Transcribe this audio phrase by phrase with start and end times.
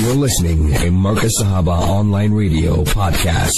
[0.00, 3.54] You're listening a Markaz Sahaba online radio podcast.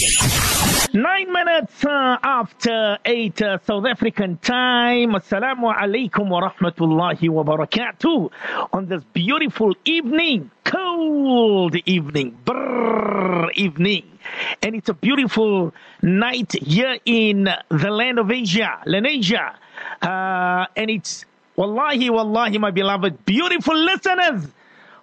[0.95, 5.15] Nine minutes uh, after eight uh, South African time.
[5.15, 8.31] Assalamu alaikum wa rahmatullahi wa barakatuh.
[8.73, 14.05] On this beautiful evening, cold evening, brrr evening.
[14.63, 19.57] And it's a beautiful night here in the land of Asia, Lenasia.
[20.01, 21.25] Uh, and it's,
[21.57, 24.47] wallahi, wallahi, my beloved, beautiful listeners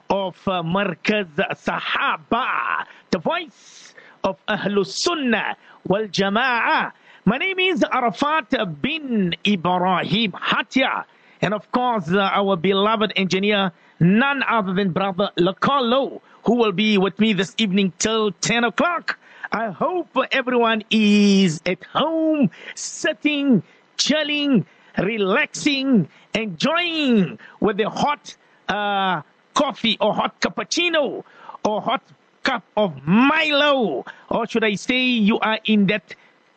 [0.10, 3.94] of uh, Markaz Sahaba, the voice
[4.24, 6.92] of Ahlus Sunnah wal Jama'ah.
[7.26, 11.06] My name is Arafat bin Ibrahim Hatia.
[11.42, 16.98] And of course, uh, our beloved engineer, none other than Brother Lakalo, who will be
[16.98, 19.18] with me this evening till 10 o'clock.
[19.52, 23.64] I hope everyone is at home, sitting,
[23.98, 24.66] chilling,
[24.98, 28.36] relaxing, enjoying with the hot
[28.68, 29.22] uh,
[29.56, 31.24] coffee or hot cappuccino
[31.64, 32.04] or hot
[32.44, 34.06] cup of Milo.
[34.30, 36.14] Or should I say you are in that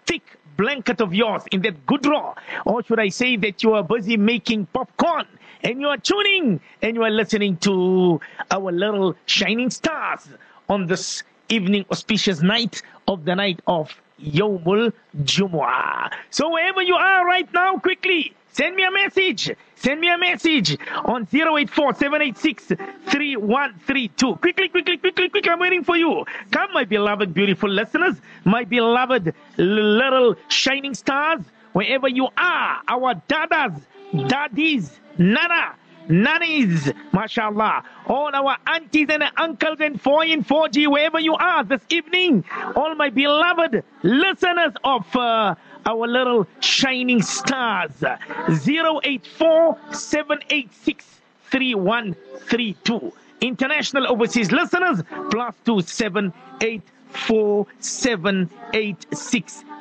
[0.06, 0.22] thick
[0.56, 2.34] blanket of yours, in that gudra?
[2.66, 5.26] Or should I say that you are busy making popcorn
[5.62, 10.28] and you are tuning and you are listening to our little shining stars
[10.68, 16.12] on this evening auspicious night of the night of Yomul Jumu'ah.
[16.30, 19.50] So wherever you are right now, quickly send me a message.
[19.76, 24.36] Send me a message on 084 3132.
[24.36, 25.52] Quickly, quickly, quickly, quickly.
[25.52, 26.24] I'm waiting for you.
[26.50, 31.42] Come, my beloved, beautiful listeners, my beloved little shining stars,
[31.72, 33.80] wherever you are, our dadas,
[34.26, 35.76] daddies, nana,
[36.08, 41.82] nannies, mashallah, all our aunties and uncles and 4 in 4G, wherever you are this
[41.90, 45.54] evening, all my beloved listeners of uh,
[45.88, 47.90] our little shining stars.
[48.02, 53.12] 084 786 3132.
[53.40, 56.82] International overseas listeners, plus 278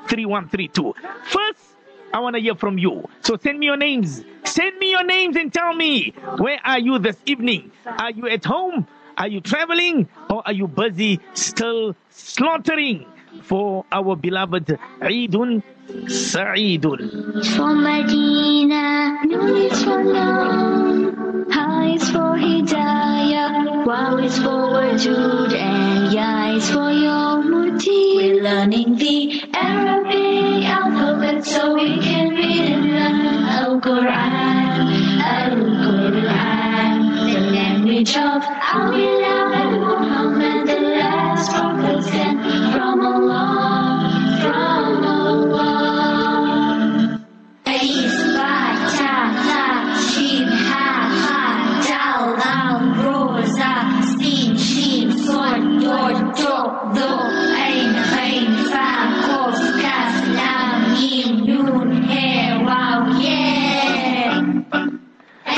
[0.07, 0.93] 3132.
[1.25, 1.59] First,
[2.13, 3.03] I want to hear from you.
[3.21, 4.23] So send me your names.
[4.45, 7.69] Send me your names and tell me where are you this evening?
[7.85, 8.87] Are you at home?
[9.17, 10.07] Are you traveling?
[10.29, 13.05] Or are you busy still slaughtering
[13.43, 14.67] for our beloved
[15.01, 16.99] Eidun Sa'idun?
[17.55, 21.15] For Medina, noon is for love,
[21.49, 28.15] high is for hidayah, wow is for wajud, and ya is for yawmuddin.
[28.19, 34.91] We're learning the Arabic alphabet so we can read and learn Al-Quran,
[35.23, 36.99] Al-Quran,
[37.31, 39.46] the language of beloved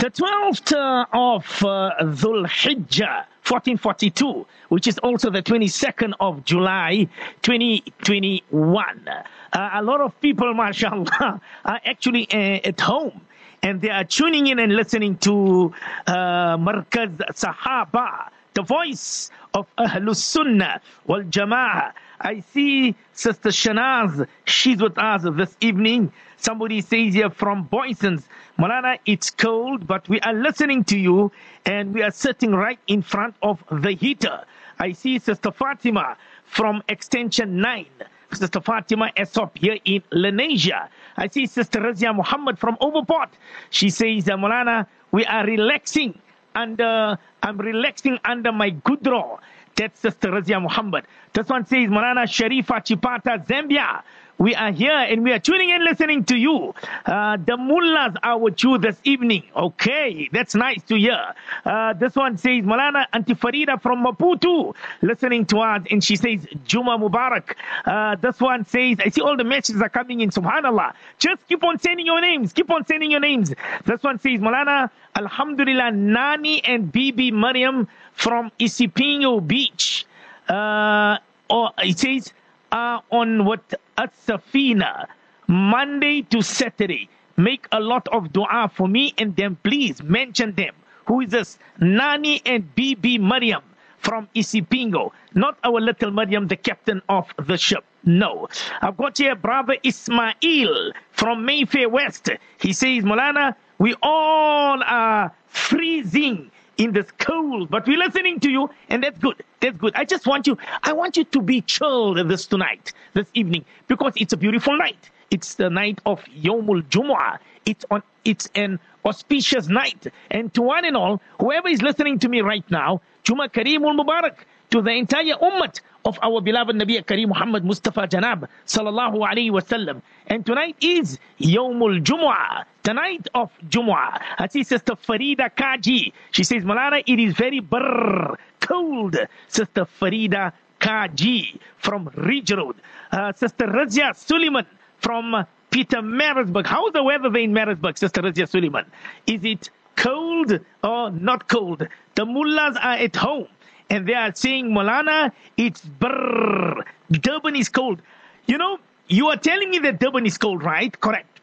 [0.10, 7.08] The 12th uh, of uh, Dhul Hijjah, 1442, which is also the 22nd of July,
[7.44, 9.08] 2021.
[9.08, 13.22] Uh, a lot of people, mashallah, are actually uh, at home
[13.62, 15.72] and they are tuning in and listening to
[16.08, 21.92] uh, Markaz Sahaba, the voice of Ahlus Sunnah wal Jama'ah.
[22.22, 26.12] I see Sister Shanaz, she's with us this evening.
[26.38, 28.24] Somebody says here from Booysens,
[28.58, 31.32] Malana, it's cold, but we are listening to you
[31.66, 34.44] and we are sitting right in front of the heater.
[34.80, 37.86] I see Sister Fatima from Extension 9.
[38.34, 40.90] Sister Fatima Esop here in Lenasia.
[41.18, 43.30] I see Sister Razia Muhammad from Overport.
[43.70, 46.20] She says, uh, Malana, we are relaxing
[46.56, 49.40] uh, I'm relaxing under my gudro.
[49.80, 51.06] That's Sister Razia Muhammad.
[51.32, 54.02] This one says, Malana Sharifa Chipata, Zambia.
[54.38, 56.74] We are here and we are tuning in, listening to you.
[57.06, 59.44] Uh, the mullahs are with you this evening.
[59.56, 61.34] Okay, that's nice to hear.
[61.64, 66.46] Uh, this one says, Malana Auntie Farida from Maputo, listening to us, and she says,
[66.66, 67.56] Juma Mubarak.
[67.86, 70.94] Uh, this one says, I see all the messages are coming in, subhanAllah.
[71.20, 73.54] Just keep on sending your names, keep on sending your names.
[73.86, 77.88] This one says, Malana, Alhamdulillah, Nani and Bibi Mariam
[78.20, 80.06] from Isipingo Beach.
[80.50, 81.18] Uh,
[81.50, 82.34] or it says,
[82.72, 85.08] uh, on what Asafina,
[85.48, 87.10] Monday to Saturday.
[87.38, 90.76] Make a lot of dua for me and them, please mention them.
[91.06, 91.60] Who is this?
[91.80, 93.64] Nani and Bibi Mariam
[94.00, 95.12] from Isipingo.
[95.34, 97.86] Not our little Mariam, the captain of the ship.
[98.04, 98.50] No.
[98.82, 102.30] I've got here brother Ismail from Mayfair West.
[102.60, 108.70] He says, Molana, we all are freezing in the school, but we're listening to you,
[108.88, 109.44] and that's good.
[109.60, 109.94] That's good.
[109.96, 114.14] I just want you, I want you to be chilled this tonight, this evening, because
[114.16, 115.12] it's a beautiful night.
[115.30, 117.38] It's the night of Yomul Jumu'ah.
[117.66, 120.08] It's on, it's an auspicious night.
[120.32, 124.38] And to one and all, whoever is listening to me right now, Juma Kareemul Mubarak,
[124.72, 130.02] to the entire ummah of our beloved Nabi Kareem Muhammad Mustafa Janab sallallahu alayhi wasallam.
[130.28, 134.22] And tonight is Yawmul Jumu'ah, the night of Jumu'ah.
[134.38, 136.14] I see Sister Farida Kaji.
[136.32, 139.18] She says, Malana, it is very brr, cold.
[139.48, 142.76] Sister Farida Kaji from Ridge Road.
[143.12, 144.66] Uh, Sister Razia Suleiman
[145.00, 146.66] from Pietermaritzburg.
[146.66, 148.86] How's the weather there in Maritzburg, Sister Razia Suleiman?
[149.28, 151.88] Is it cold or not cold?
[152.16, 153.48] The mullahs are at home
[153.90, 156.84] and they are saying, Molana, it's brrr.
[157.12, 158.02] Durban is cold.
[158.46, 161.00] You know, you are telling me that Durban is cold, right?
[161.00, 161.40] Correct.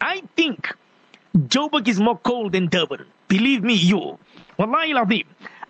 [0.00, 0.74] I think
[1.36, 3.04] Joburg is more cold than Durban.
[3.28, 4.18] Believe me, you.
[4.58, 5.24] Wallahi.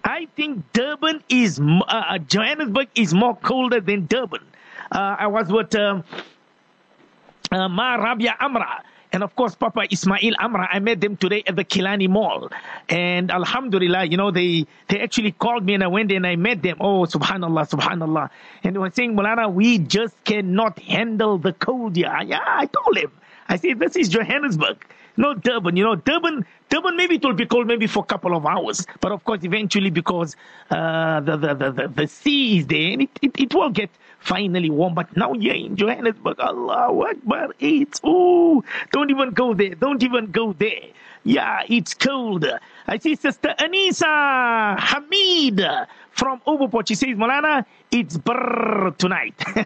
[0.04, 4.40] I think Durban is, uh, uh, Johannesburg is more colder than Durban.
[4.90, 6.04] Uh, I was with um,
[7.52, 8.82] uh, Ma Rabia Amra
[9.12, 10.68] and of course Papa Ismail Amra.
[10.70, 12.50] I met them today at the Killarney Mall,
[12.88, 16.62] and Alhamdulillah, you know they they actually called me and I went and I met
[16.62, 16.76] them.
[16.80, 18.30] Oh Subhanallah, Subhanallah,
[18.64, 22.16] and they were saying, Mulana, we just cannot handle the cold here.
[22.24, 23.12] Yeah, I told him.
[23.50, 24.78] I said this is Johannesburg.
[25.16, 28.34] Not Durban, you know, Durban, Durban maybe it will be cold maybe for a couple
[28.36, 30.36] of hours, but of course eventually because
[30.70, 34.70] uh, the, the, the, the, sea is there and it, it, it will get finally
[34.70, 34.94] warm.
[34.94, 38.62] But now you're in Johannesburg, Allah Akbar, it's, ooh,
[38.92, 40.86] don't even go there, don't even go there.
[41.24, 42.46] Yeah, it's cold.
[42.86, 45.60] I see Sister Anisa Hamid
[46.12, 46.86] from Overport.
[46.86, 49.34] She says, Malana, it's brr tonight.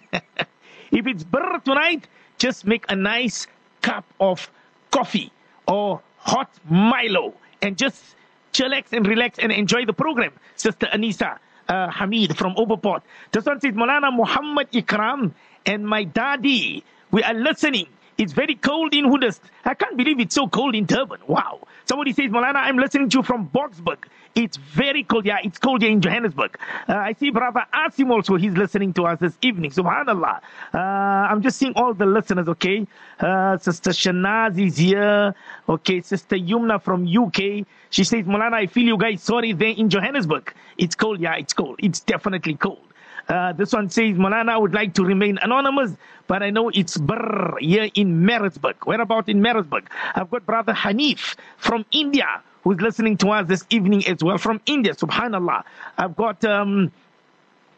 [0.90, 2.08] if it's brr tonight,
[2.38, 3.46] just make a nice
[3.84, 4.50] cup of
[4.90, 5.30] coffee
[5.68, 8.16] or hot Milo and just
[8.54, 10.32] chillax and relax and enjoy the program.
[10.56, 11.38] Sister Anisa
[11.68, 13.02] uh, Hamid from Overport.
[13.32, 15.32] This one says, Molana Muhammad Ikram
[15.66, 17.86] and my daddy, we are listening.
[18.16, 19.40] It's very cold in Hudust.
[19.64, 21.20] I can't believe it's so cold in Durban.
[21.26, 21.60] Wow.
[21.86, 24.04] Somebody says, Molana, I'm listening to you from Boksburg.
[24.34, 25.26] It's very cold.
[25.26, 26.58] Yeah, it's cold here in Johannesburg.
[26.88, 28.36] Uh, I see brother Asim also.
[28.36, 29.70] He's listening to us this evening.
[29.70, 30.40] Subhanallah.
[30.72, 32.86] Uh, I'm just seeing all the listeners, okay?
[33.20, 35.34] Uh, Sister Shanaz is here.
[35.68, 37.66] Okay, Sister Yumna from UK.
[37.90, 40.52] She says, Molana, I feel you guys sorry there in Johannesburg.
[40.78, 41.20] It's cold.
[41.20, 41.76] Yeah, it's cold.
[41.78, 42.80] It's definitely cold.
[43.28, 47.56] Uh, this one says, Molana would like to remain anonymous, but I know it's brr
[47.60, 48.76] here in Maritzburg.
[48.84, 49.88] Where about in Maritzburg?
[50.14, 54.60] I've got brother Hanif from India who's listening to us this evening as well from
[54.66, 54.94] India.
[54.94, 55.62] Subhanallah.
[55.98, 56.90] I've got um,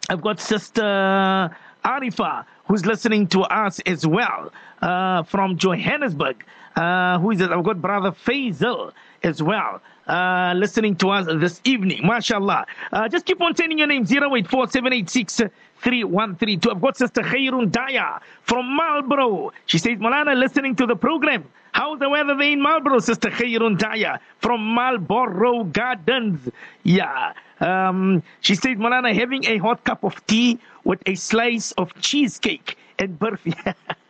[0.09, 1.51] I've got sister
[1.85, 4.53] Arifa who's listening to us as well
[4.83, 6.45] uh, from Johannesburg.
[6.77, 7.51] Uh, who is it?
[7.51, 9.81] I've got brother Faisal as well.
[10.06, 12.03] Uh, listening to us this evening.
[12.03, 12.64] MashaAllah.
[12.93, 15.43] Uh, just keep on sending your name 084786
[15.82, 16.70] 3132.
[16.70, 19.53] I've got Sister Khairun Daya from Marlborough.
[19.67, 21.44] She says, Malana, listening to the program.
[21.73, 26.49] How's the weather there in Marlborough, Sister Khairun Daya from Marlborough Gardens?
[26.85, 27.32] Yeah.
[27.61, 32.79] Um, she says, Malana, having a hot cup of tea with a slice of cheesecake
[32.99, 33.75] and burfi.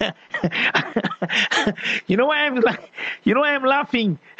[2.06, 2.90] you know why I'm like,
[3.24, 4.18] you know why I'm laughing?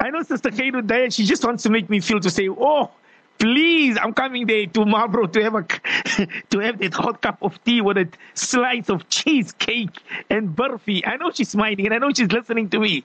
[0.00, 2.90] I know Sister Khairun Daya, she just wants to make me feel to say, oh,
[3.38, 5.62] please, I'm coming there to Marlborough to have a
[6.50, 9.98] to have that hot cup of tea with a slice of cheesecake
[10.30, 11.02] and burfi.
[11.06, 13.04] I know she's smiling and I know she's listening to me.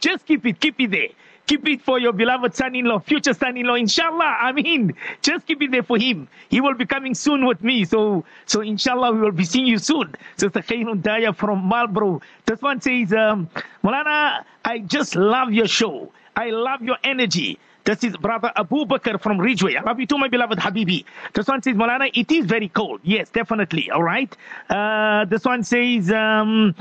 [0.00, 1.08] Just keep it, keep it there.
[1.50, 4.36] Keep it for your beloved son-in-law, future son-in-law, inshallah.
[4.40, 6.28] I mean, just keep it there for him.
[6.48, 7.84] He will be coming soon with me.
[7.84, 10.14] So, so inshallah, we will be seeing you soon.
[10.36, 12.20] Sister Khairun Daya from Marlborough.
[12.46, 13.50] This one says, um,
[13.82, 16.12] Mulana, I just love your show.
[16.36, 17.58] I love your energy.
[17.84, 19.76] This is brother Abu Bakr from Ridgeway.
[19.76, 21.04] I love you too, my beloved Habibi.
[21.32, 23.00] This one says, Malana, it is very cold.
[23.02, 23.90] Yes, definitely.
[23.90, 24.34] All right.
[24.68, 26.74] Uh, this one says, um,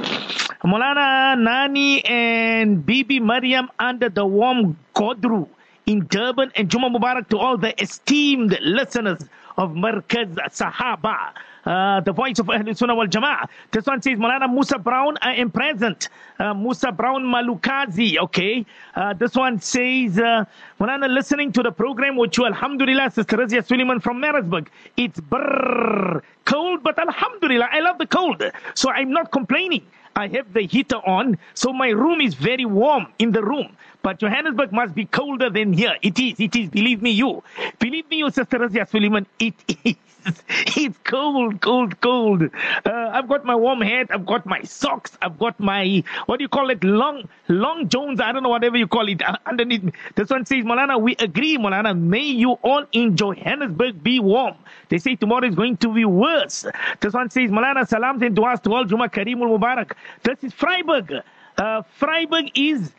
[0.64, 5.48] Molana, Nani and Bibi Mariam under the warm Godru
[5.86, 9.20] in Durban and Juma Mubarak to all the esteemed listeners
[9.58, 11.34] of Markaz Sahaba.
[11.70, 13.48] Uh, the voice of Ahlul Sunnah wal Jama'ah.
[13.72, 16.10] This one says, Malana Musa Brown, I am present.
[16.40, 18.66] Uh, Musa Brown Malukazi, okay.
[18.96, 20.46] Uh, this one says, uh,
[20.80, 24.72] Malana listening to the program with you, Alhamdulillah, Sister Razia Suleiman from Maritzburg.
[24.98, 28.42] It's brrr, cold, but Alhamdulillah, I love the cold.
[28.74, 29.86] So I'm not complaining.
[30.16, 33.78] I have the heater on, so my room is very warm in the room.
[34.02, 35.96] But Johannesburg must be colder than here.
[36.02, 37.44] It is, it is, believe me you.
[37.78, 39.54] Believe me you, Sister Razia Suleiman, it
[39.86, 39.96] is.
[40.78, 42.44] It's cold, cold, cold.
[42.44, 46.44] Uh, I've got my warm hat, I've got my socks, I've got my, what do
[46.44, 49.84] you call it, long, long Jones, I don't know, whatever you call it, uh, underneath
[49.84, 49.92] me.
[50.16, 54.56] This one says, Molana, we agree, Molana, may you all in Johannesburg be warm.
[54.90, 56.66] They say tomorrow is going to be worse.
[57.00, 59.94] This one says, Molana, salams and duas to all Juma Karimul Mubarak.
[60.24, 61.14] This is Freiburg.
[61.58, 62.92] Uh, Freiburg is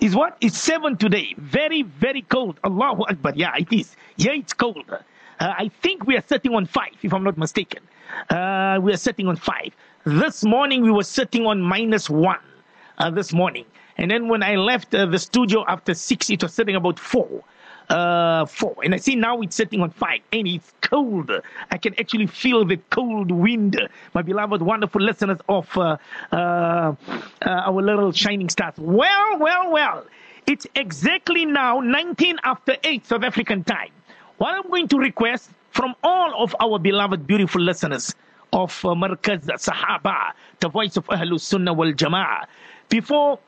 [0.00, 0.36] is what?
[0.40, 1.34] It's seven today.
[1.38, 2.60] Very, very cold.
[2.64, 3.32] Allahu Akbar.
[3.34, 3.96] Yeah, it is.
[4.16, 4.84] Yeah, it's cold.
[5.40, 7.82] Uh, I think we are sitting on five, if I'm not mistaken.
[8.30, 9.74] Uh, we are sitting on five.
[10.04, 12.38] This morning we were sitting on minus one.
[13.00, 13.64] Uh, this morning,
[13.96, 17.44] and then when I left the studio after six, it was sitting about four.
[17.88, 21.30] Uh, four, and I see now it's sitting on five, and it's cold.
[21.70, 23.80] I can actually feel the cold wind.
[24.14, 25.96] My beloved, wonderful listeners of uh,
[26.32, 26.96] uh, uh,
[27.46, 28.74] our little shining stars.
[28.78, 30.06] Well, well, well.
[30.48, 33.90] It's exactly now 19 after 8 South African time.
[34.38, 38.14] What I'm going to request from all of our beloved, beautiful listeners
[38.52, 42.46] of uh, Sahaba, the voice of Ahlus Sunnah wal Jama'ah,
[42.88, 43.40] before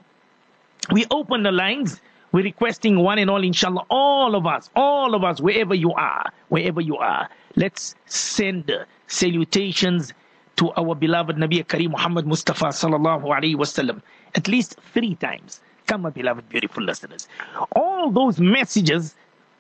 [0.91, 2.01] we open the lines,
[2.33, 6.33] we're requesting one and all, inshallah, all of us, all of us, wherever you are,
[6.49, 8.73] wherever you are, let's send
[9.07, 10.13] salutations
[10.57, 14.03] to our beloved Nabi Kareem Muhammad Mustafa sallallahu alaihi wasallam
[14.35, 15.61] at least three times.
[15.87, 17.29] Come, my beloved, beautiful listeners.
[17.77, 19.15] All those messages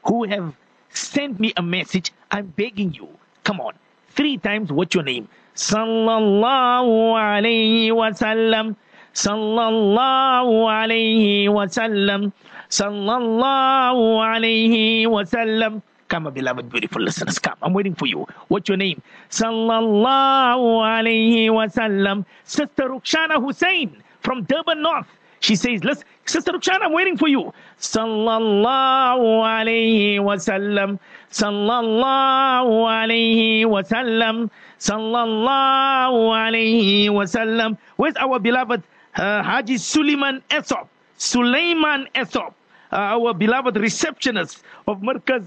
[0.04, 0.54] who have
[0.90, 3.08] sent me a message, I'm begging you,
[3.44, 3.74] come on,
[4.08, 5.28] three times what's your name?
[5.54, 8.76] Sallallahu alayhi wasallam.
[9.12, 12.32] Sallallahu alayhi wasallam.
[12.70, 15.82] Sallallahu alayhi wasallam.
[16.08, 17.56] Come, my beloved, beautiful listeners, come.
[17.62, 18.26] I'm waiting for you.
[18.48, 19.02] What's your name?
[19.30, 22.24] Sallallahu alayhi wasallam.
[22.44, 25.06] Sister Rukshana Hussein from Durban North.
[25.40, 27.52] She says, listen, Sister Rukshana, I'm waiting for you.
[27.80, 30.98] Sallallahu alayhi wasallam.
[31.32, 34.48] Sallallahu alayhi wasallam.
[34.78, 37.76] Sallallahu alayhi wasallam.
[37.96, 38.82] Where's our beloved
[39.16, 40.86] uh, Haji Suleiman Esop?
[41.18, 42.54] Suleiman Esop,
[42.92, 45.44] uh, our beloved receptionist of Markaz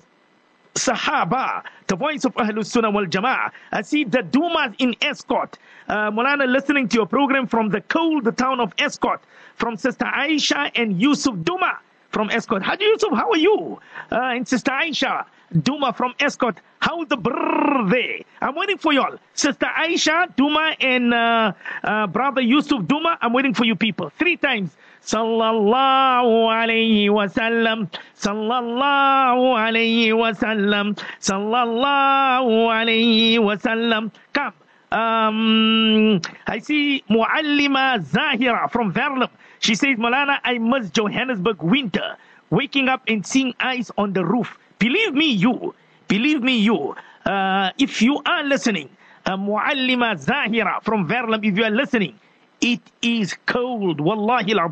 [0.76, 3.52] Sahaba, the voice of Ahlus Sunnah wal Jama'ah.
[3.72, 5.54] I see the Dumas in Estcourt.
[5.88, 9.20] Uh, Mulana listening to your program from the cold town of Estcourt,
[9.56, 12.62] from Sister Aisha and Yusuf Duma from Estcourt.
[12.62, 13.80] Haji Yusuf, how are you?
[14.12, 15.26] Uh, and Sister Aisha
[15.62, 16.58] Duma from Estcourt.
[16.80, 18.20] How's the brrr there?
[18.42, 19.18] I'm waiting for y'all.
[19.34, 21.54] Sister Aisha Duma and uh,
[21.84, 24.10] uh, brother Yusuf Duma, I'm waiting for you people.
[24.18, 24.76] Three times.
[25.06, 27.90] Sallallahu alayhi wasallam.
[28.16, 30.98] Sallallahu alayhi wasallam.
[31.20, 34.12] Sallallahu alayhi wasallam.
[34.34, 34.54] Come.
[34.94, 39.30] Um, I see Muallima Zahira from Verulam.
[39.60, 42.16] She says, Malana, I miss Johannesburg winter.
[42.50, 44.58] Waking up and seeing ice on the roof.
[44.80, 45.74] Believe me, you.
[46.08, 46.96] Believe me, you.
[47.26, 48.90] Uh, if you are listening,
[49.26, 52.20] uh, Muallima Zahira from Verulam, if you are listening,
[52.64, 54.00] it is cold.
[54.00, 54.72] Wallahi al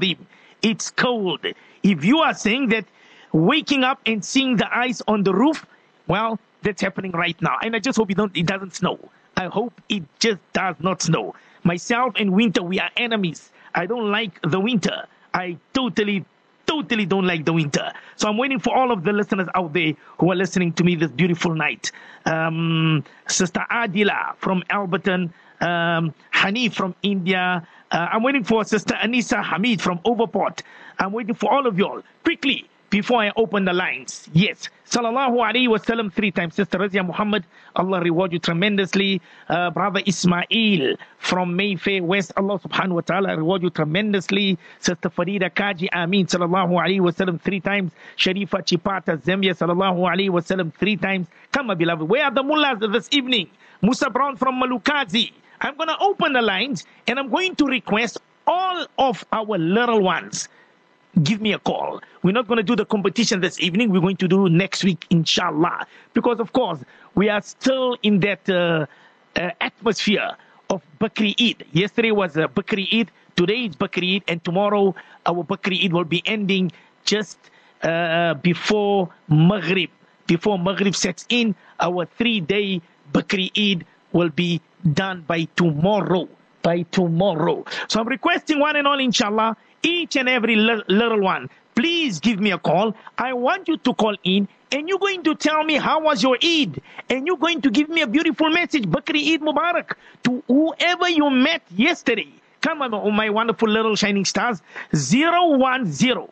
[0.62, 1.46] It's cold.
[1.84, 2.86] If you are saying that
[3.34, 5.66] waking up and seeing the ice on the roof,
[6.08, 7.58] well, that's happening right now.
[7.62, 8.98] And I just hope it, don't, it doesn't snow.
[9.36, 11.36] I hope it just does not snow.
[11.64, 13.52] Myself and winter, we are enemies.
[13.76, 15.06] I don't like the winter.
[15.34, 16.26] I totally,
[16.66, 17.92] totally don't like the winter.
[18.16, 20.96] So I'm waiting for all of the listeners out there who are listening to me
[20.96, 21.92] this beautiful night.
[22.26, 25.32] Um, Sister Adila from Alberton,
[25.62, 27.66] um, Hanif from India.
[27.92, 30.62] Uh, I'm waiting for Sister Anisa Hamid from Overport.
[30.98, 32.02] I'm waiting for all of y'all.
[32.24, 34.30] Quickly, before I open the lines.
[34.34, 34.70] Yes.
[34.90, 36.56] Sallallahu Alaihi Wasallam three times.
[36.56, 37.46] Sister Razia Muhammad,
[37.76, 39.22] Allah reward you tremendously.
[39.48, 44.58] Uh, Brother Ismail from Mayfair West, Allah subhanahu wa ta'ala reward you tremendously.
[44.80, 47.92] Sister Farida Kaji Amin, Sallallahu Alaihi Wasallam three times.
[48.18, 51.28] Sharifa Chipata Zambia, Sallallahu Alaihi Wasallam three times.
[51.54, 52.08] Come, my beloved.
[52.08, 53.50] Where are the mullahs this evening?
[53.82, 55.32] Musa Brown from Malukazi.
[55.62, 60.02] I'm going to open the lines and I'm going to request all of our little
[60.02, 60.50] ones
[61.24, 62.02] give me a call.
[62.24, 63.92] We're not going to do the competition this evening.
[63.92, 65.88] We're going to do next week, inshallah.
[66.14, 66.80] Because, of course,
[67.16, 68.86] we are still in that uh,
[69.36, 70.32] uh, atmosphere
[70.70, 71.66] of Bakri Eid.
[71.74, 73.12] Yesterday was uh, Bakri Eid.
[73.36, 74.24] Today is Bakri Eid.
[74.28, 76.72] And tomorrow, our Bakri Eid will be ending
[77.04, 77.38] just
[77.84, 79.90] uh, before Maghrib.
[80.28, 84.62] Before Maghrib sets in, our three day Bakri Eid will be
[84.94, 86.28] done by tomorrow.
[86.62, 87.66] By tomorrow.
[87.88, 92.52] So I'm requesting one and all, inshallah each and every little one, please give me
[92.52, 92.96] a call.
[93.18, 96.38] I want you to call in and you're going to tell me how was your
[96.44, 101.10] Eid and you're going to give me a beautiful message, Bakri Eid Mubarak, to whoever
[101.10, 102.32] you met yesterday.
[102.62, 104.62] Come on, oh, my wonderful little shining stars.
[104.92, 106.28] 010.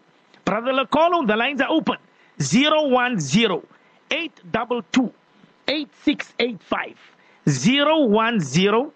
[0.46, 1.98] Brother Lakolo, the lines are open.
[2.40, 3.62] 010
[4.12, 5.14] 822
[5.68, 6.96] 8685.
[7.46, 8.92] 010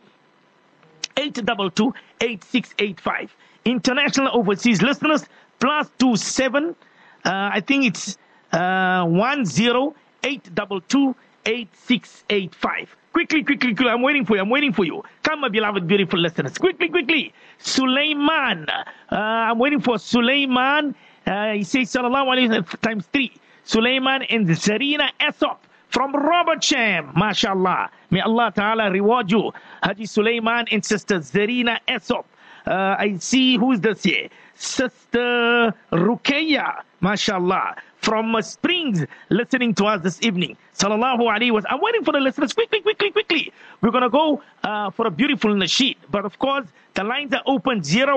[1.17, 3.35] 822 8685.
[3.65, 5.25] International overseas listeners,
[5.59, 6.13] plus two.
[6.13, 8.17] Uh, I think it's
[8.51, 12.95] uh, 10 822 8685.
[13.13, 13.89] Quickly, quickly, quickly.
[13.89, 14.41] I'm waiting for you.
[14.41, 15.03] I'm waiting for you.
[15.21, 16.57] Come, my beloved, beautiful listeners.
[16.57, 17.33] Quickly, quickly.
[17.59, 18.67] Suleiman.
[18.69, 20.95] Uh, I'm waiting for Suleiman.
[21.25, 23.31] Uh, he says, Sallallahu Alaihi times three.
[23.65, 25.57] Suleiman and Zarina Esop
[25.93, 27.13] from Robertsham.
[27.13, 27.87] MashaAllah.
[28.09, 29.51] May Allah Ta'ala reward you.
[29.83, 32.25] Haji Suleiman and Sister Zarina Esop.
[32.65, 34.27] Uh, I see who's this here.
[34.55, 36.81] Sister Rukeya.
[37.03, 40.57] MashaAllah from uh, Springs listening to us this evening.
[40.73, 41.65] Sallallahu Alaihi Wasallam.
[41.69, 42.53] I'm waiting for the listeners.
[42.53, 43.53] Quickly, quickly, quickly.
[43.81, 45.97] We're going to go uh, for a beautiful nasheed.
[46.09, 48.09] But of course, the lines are open 010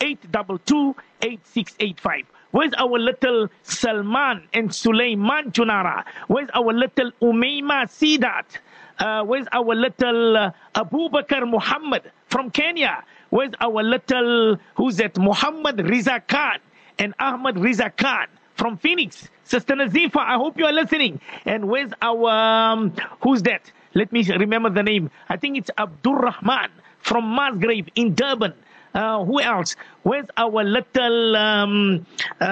[0.00, 2.26] 822 8685.
[2.50, 6.04] Where's our little Salman and Sulaiman Junara?
[6.28, 8.58] Where's our little Umayma Sidat?
[8.98, 13.04] Uh, where's our little uh, Abu Bakr Muhammad from Kenya?
[13.30, 16.58] Where's our little, who's that, Muhammad Riza Khan
[16.98, 18.26] and Ahmad Riza Khan?
[18.60, 19.26] from Phoenix.
[19.44, 21.18] Sister Nazifa, I hope you are listening.
[21.46, 22.92] And where's our, um,
[23.22, 23.72] who's that?
[23.94, 25.10] Let me remember the name.
[25.30, 28.52] I think it's Abdul Rahman from Musgrave in Durban.
[28.94, 29.76] Uh, who else?
[30.02, 32.06] Where's our little, um,
[32.40, 32.44] uh,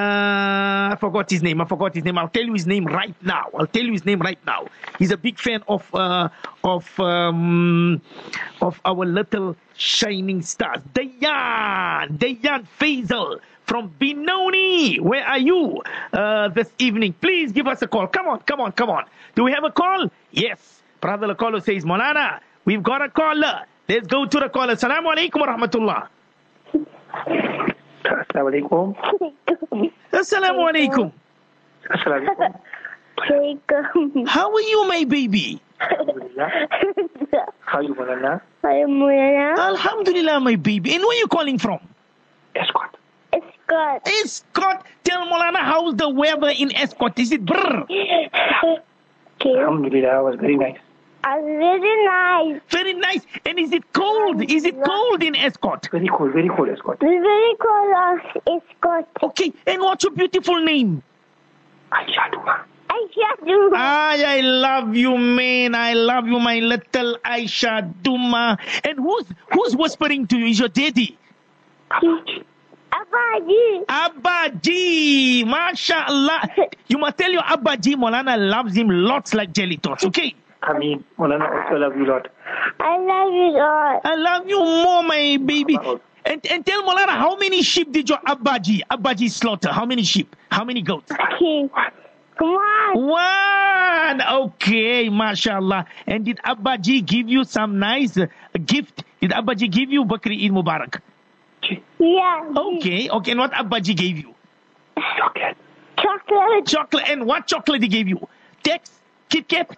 [0.93, 1.61] I forgot his name.
[1.61, 2.19] I forgot his name.
[2.19, 3.47] I'll tell you his name right now.
[3.59, 4.67] I'll tell you his name right now.
[4.99, 6.29] He's a big fan of, uh,
[6.63, 8.01] of, um,
[8.63, 10.81] of our little shining stars.
[10.95, 14.97] Dayan, Dayan Faisal from Benoni.
[14.99, 17.15] Where are you uh, this evening?
[17.15, 18.07] Please give us a call.
[18.07, 19.05] Come on, come on, come on.
[19.35, 20.11] Do we have a call?
[20.31, 20.83] Yes.
[21.01, 23.65] Brother Lakolo says, Molana, we've got a caller.
[23.89, 24.75] Let's go to the caller.
[24.75, 26.09] Assalamu alaikum wa rahmatullah.
[27.13, 28.95] Assalamu alaikum.
[30.13, 31.13] Assalamu alaikum.
[31.91, 32.61] Assalamu alaikum.
[33.19, 34.29] Alaikum.
[34.29, 35.61] How are you, my baby?
[35.81, 36.51] Alhamdulillah.
[37.61, 38.41] How you, Malana?
[38.63, 39.59] Hi, Mulana.
[39.59, 40.95] Alhamdulillah, my baby.
[40.95, 41.79] And where are you calling from?
[42.55, 42.95] Estcourt.
[43.33, 44.03] It's good.
[44.05, 44.83] Estcourt.
[45.05, 47.19] Tell Molana, how's the weather in Estcourt?
[47.19, 47.87] Is it brr?
[49.41, 49.55] Okay.
[49.57, 50.79] Alhamdulillah, was very nice.
[51.25, 52.61] Uh, very nice.
[52.71, 53.21] Very nice.
[53.45, 54.51] And is it cold?
[54.51, 55.91] Is it cold in Estcourt?
[55.91, 57.01] Very cold, very cold Estcourt.
[57.01, 57.93] Very cool.
[57.97, 59.05] uh, It's good.
[59.23, 59.53] Okay.
[59.67, 61.03] And what's your beautiful name?
[61.93, 62.65] Aisha Duma.
[62.91, 63.73] I just do.
[63.75, 65.75] Ay, I love you, man.
[65.75, 68.57] I love you, my little Aisha Duma.
[68.85, 70.47] And who's who's whispering to you?
[70.47, 71.19] Is your daddy?
[71.91, 73.85] Abaji.
[73.89, 75.45] Abba G.
[75.47, 76.49] MashaAllah.
[76.89, 77.97] You must tell your Abba G.
[77.97, 80.35] Molana loves him lots like jelly tots, okay?
[80.63, 82.29] I mean, Malana also love you a lot.
[82.81, 84.01] I love you all.
[84.05, 85.79] I love you more, my baby.
[86.25, 89.71] And, and tell Molana, how many sheep did your Abaji, G, Abba G slaughter?
[89.71, 90.35] How many sheep?
[90.51, 91.11] How many goats?
[91.13, 91.69] Okay.
[92.39, 94.19] Come on.
[94.19, 94.23] One.
[94.23, 95.87] Okay, mashallah.
[96.07, 98.27] And did Abba G give you some nice uh,
[98.65, 99.05] gift?
[99.21, 101.01] Did Abba G give you Bakri Eid Mubarak?
[101.99, 102.53] Yeah.
[102.57, 103.31] Okay, okay.
[103.33, 104.35] And what Abaji gave you?
[105.17, 105.57] Chocolate.
[105.97, 106.67] Chocolate.
[106.67, 107.09] Chocolate.
[107.09, 108.27] And what chocolate he gave you?
[108.63, 108.91] Tex,
[109.29, 109.77] Kit Kat, Yeah.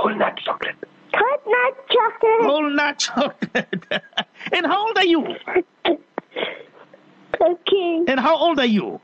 [0.00, 0.76] Whole nut chocolate.
[1.12, 2.50] Hot nut chocolate.
[2.50, 4.02] whole nut chocolate.
[4.52, 5.26] and how old are you?
[7.38, 8.04] Okay.
[8.08, 8.98] And how old are you?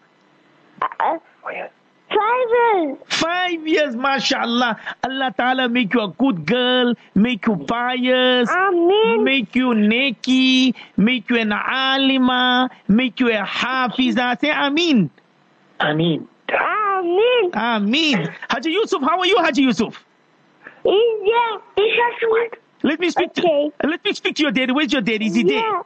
[0.80, 1.18] Uh,
[1.52, 1.68] yeah.
[2.08, 2.98] five.
[3.08, 4.80] Five years, mashallah.
[5.04, 9.24] Allah Ta'ala make you a good girl, make you pious, Amen.
[9.24, 14.40] make you neki, make you an alima, make you a hafiza.
[14.40, 15.10] Say Amin.
[15.78, 16.26] Amin.
[16.26, 17.50] mean, Amen.
[17.52, 18.34] Ameen.
[18.48, 20.02] Haji Yusuf, how are you, Haji Yusuf?
[20.86, 21.58] Yeah.
[21.76, 23.42] It's just Let me speak Okay.
[23.82, 24.72] to let me speak to your daddy.
[24.72, 25.26] Where's your daddy?
[25.26, 25.58] Is he there?
[25.58, 25.82] Yeah.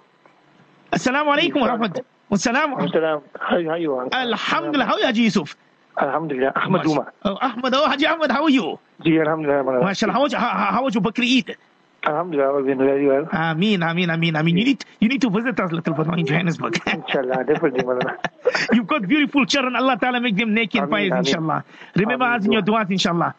[0.92, 2.04] Assalamu alaikum wa rahmatullah.
[2.30, 3.22] Assalamu Salam.
[3.38, 4.08] How, how you?
[4.12, 4.84] Alhamdulillah.
[4.86, 5.56] How are you, Haji Yusuf?
[5.98, 6.52] Alhamdulillah.
[6.56, 7.12] Ahmad Duma.
[7.24, 7.74] Oh, Ahmad.
[7.74, 8.78] Oh, Haji Ahmad, how are you?
[9.02, 9.64] Ji, Alhamdulillah.
[9.64, 9.82] Malana.
[9.84, 10.12] MashaAllah.
[10.12, 11.56] How was, how, how how was your Bakri Eid?
[12.04, 13.28] Alhamdulillah, I've been very well.
[13.30, 14.56] Ameen, Ameen, Ameen, Ameen.
[14.56, 16.80] You need, you need to visit us, little brother, in Johannesburg.
[16.86, 18.16] Inshallah, definitely, Malana.
[18.72, 19.76] You've got beautiful children.
[19.76, 21.26] Allah Ta'ala make them naked and Ameen, pious, Ameen.
[21.44, 21.64] inshallah.
[21.96, 22.38] Remember Ameen.
[22.40, 23.34] us in your du'as, inshallah.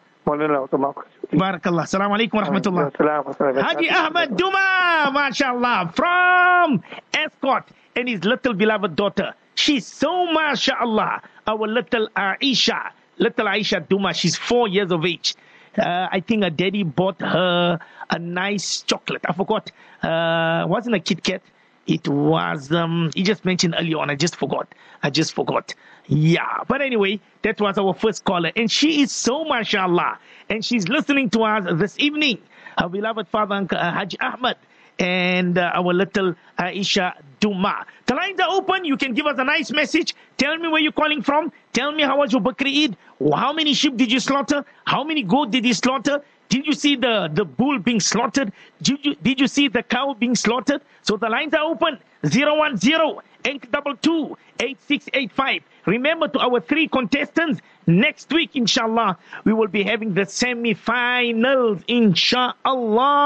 [1.32, 1.82] Barakallah.
[1.84, 2.96] Assalamu alaikum wa rahmatullah.
[2.96, 3.34] Salam.
[3.36, 3.64] Salam.
[3.64, 6.82] Haji Ahmad Duma, mashallah, from
[7.12, 7.64] Estcourt
[7.96, 9.34] and his little beloved daughter.
[9.54, 11.22] She's so mashallah.
[11.46, 15.34] Our little Aisha, little Aisha Duma, she's four years of age.
[15.76, 17.78] Uh, I think her daddy bought her
[18.10, 19.22] a nice chocolate.
[19.28, 19.70] I forgot.
[20.02, 21.42] Uh, wasn't a Kit Kat.
[21.86, 24.08] It was, um, he just mentioned earlier on.
[24.10, 24.72] I just forgot.
[25.02, 25.74] I just forgot.
[26.06, 26.64] Yeah.
[26.68, 28.50] But anyway, that was our first caller.
[28.56, 30.18] And she is so mashallah.
[30.48, 32.38] And she's listening to us this evening.
[32.78, 34.56] Her beloved father, uh, Haji Ahmad
[34.98, 37.86] and uh, our little Aisha Duma.
[38.06, 38.84] The lines are open.
[38.84, 40.14] You can give us a nice message.
[40.36, 41.52] Tell me where you're calling from.
[41.72, 42.96] Tell me how was your Bakri Eid?
[43.34, 44.64] How many sheep did you slaughter?
[44.84, 46.22] How many goat did you slaughter?
[46.48, 48.52] Did you see the, the bull being slaughtered?
[48.82, 50.82] Did you, did you see the cow being slaughtered?
[51.02, 51.98] So the lines are open.
[52.22, 55.62] 010 822 8685.
[55.86, 63.16] Remember to our three contestants, next week, inshallah, we will be having the semi-finals, inshallah.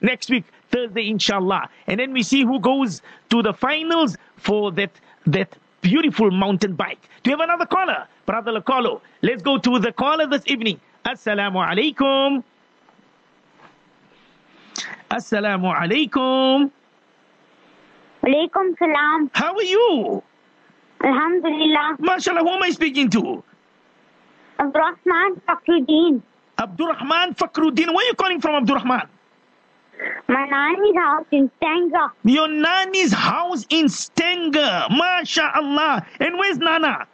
[0.00, 1.68] Next week, Thursday, inshallah.
[1.86, 4.90] And then we see who goes to the finals for that,
[5.26, 7.00] that beautiful mountain bike.
[7.22, 8.08] Do you have another caller?
[8.24, 9.02] Brother Lakolo.
[9.20, 10.80] Let's go to the caller this evening.
[11.04, 12.42] Assalamu alaikum.
[15.10, 16.70] Assalamu alaikum.
[18.24, 19.30] Alaikum salam.
[19.34, 20.22] How are you?
[21.04, 21.96] Alhamdulillah.
[21.98, 23.42] MashaAllah, who am I speaking to?
[24.60, 26.22] Abdurrahman Fakhruddin.
[26.58, 27.88] Abdurrahman Fakhruddin.
[27.88, 29.08] Where are you calling from, Abdurrahman?
[30.28, 32.06] My nanny's house in Stanger.
[32.24, 34.86] Your nanny's house in Stanger.
[34.90, 36.06] MashaAllah.
[36.20, 37.06] And where's Nana?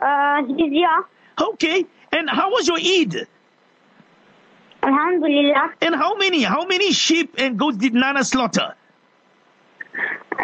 [0.00, 1.04] Uh, he's here.
[1.38, 1.84] Okay.
[2.12, 3.26] And how was your Eid?
[4.82, 5.74] Alhamdulillah.
[5.82, 8.74] And how many, how many sheep and goats did Nana slaughter?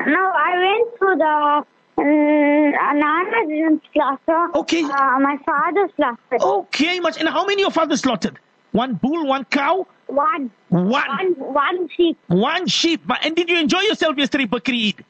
[0.06, 1.64] No, I went to the.
[1.98, 4.50] Um, Nana slaughter.
[4.58, 4.82] Okay.
[4.84, 6.42] Uh, my father slaughtered.
[6.42, 7.18] Okay, much.
[7.18, 8.38] And how many your father slaughtered?
[8.72, 10.50] One bull, one cow, One.
[10.68, 12.18] one, One, one sheep.
[12.26, 13.00] one sheep.
[13.06, 15.04] But- And did you enjoy yourself yesterday, Bakri Eid?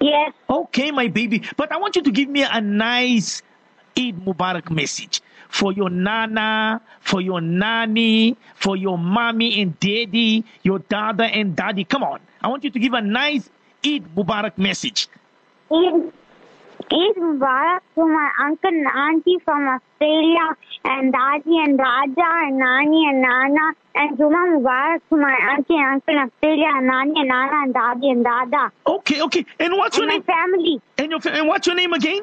[0.00, 0.32] Yes.
[0.50, 1.42] Okay, my baby.
[1.56, 3.42] But I want you to give me a nice
[3.96, 10.78] Eid Mubarak message for your nana, for your nanny, for your mommy and daddy, your
[10.80, 11.84] dada and daddy.
[11.84, 12.20] Come on.
[12.42, 13.48] I want you to give a nice
[13.84, 15.08] Eid Mubarak message.
[15.70, 16.12] Eid,
[16.92, 23.06] Eid Mubarak to my uncle and auntie from Australia and Daddy and Raja and Nani
[23.08, 27.28] and Nana and Juma Mubarak to my auntie and uncle in Australia and Nani and
[27.28, 29.44] Nana and Daddy and Dada Okay, okay.
[29.58, 30.22] And what's your and my name?
[30.22, 30.80] family.
[30.98, 32.20] And, your, and what's your name again?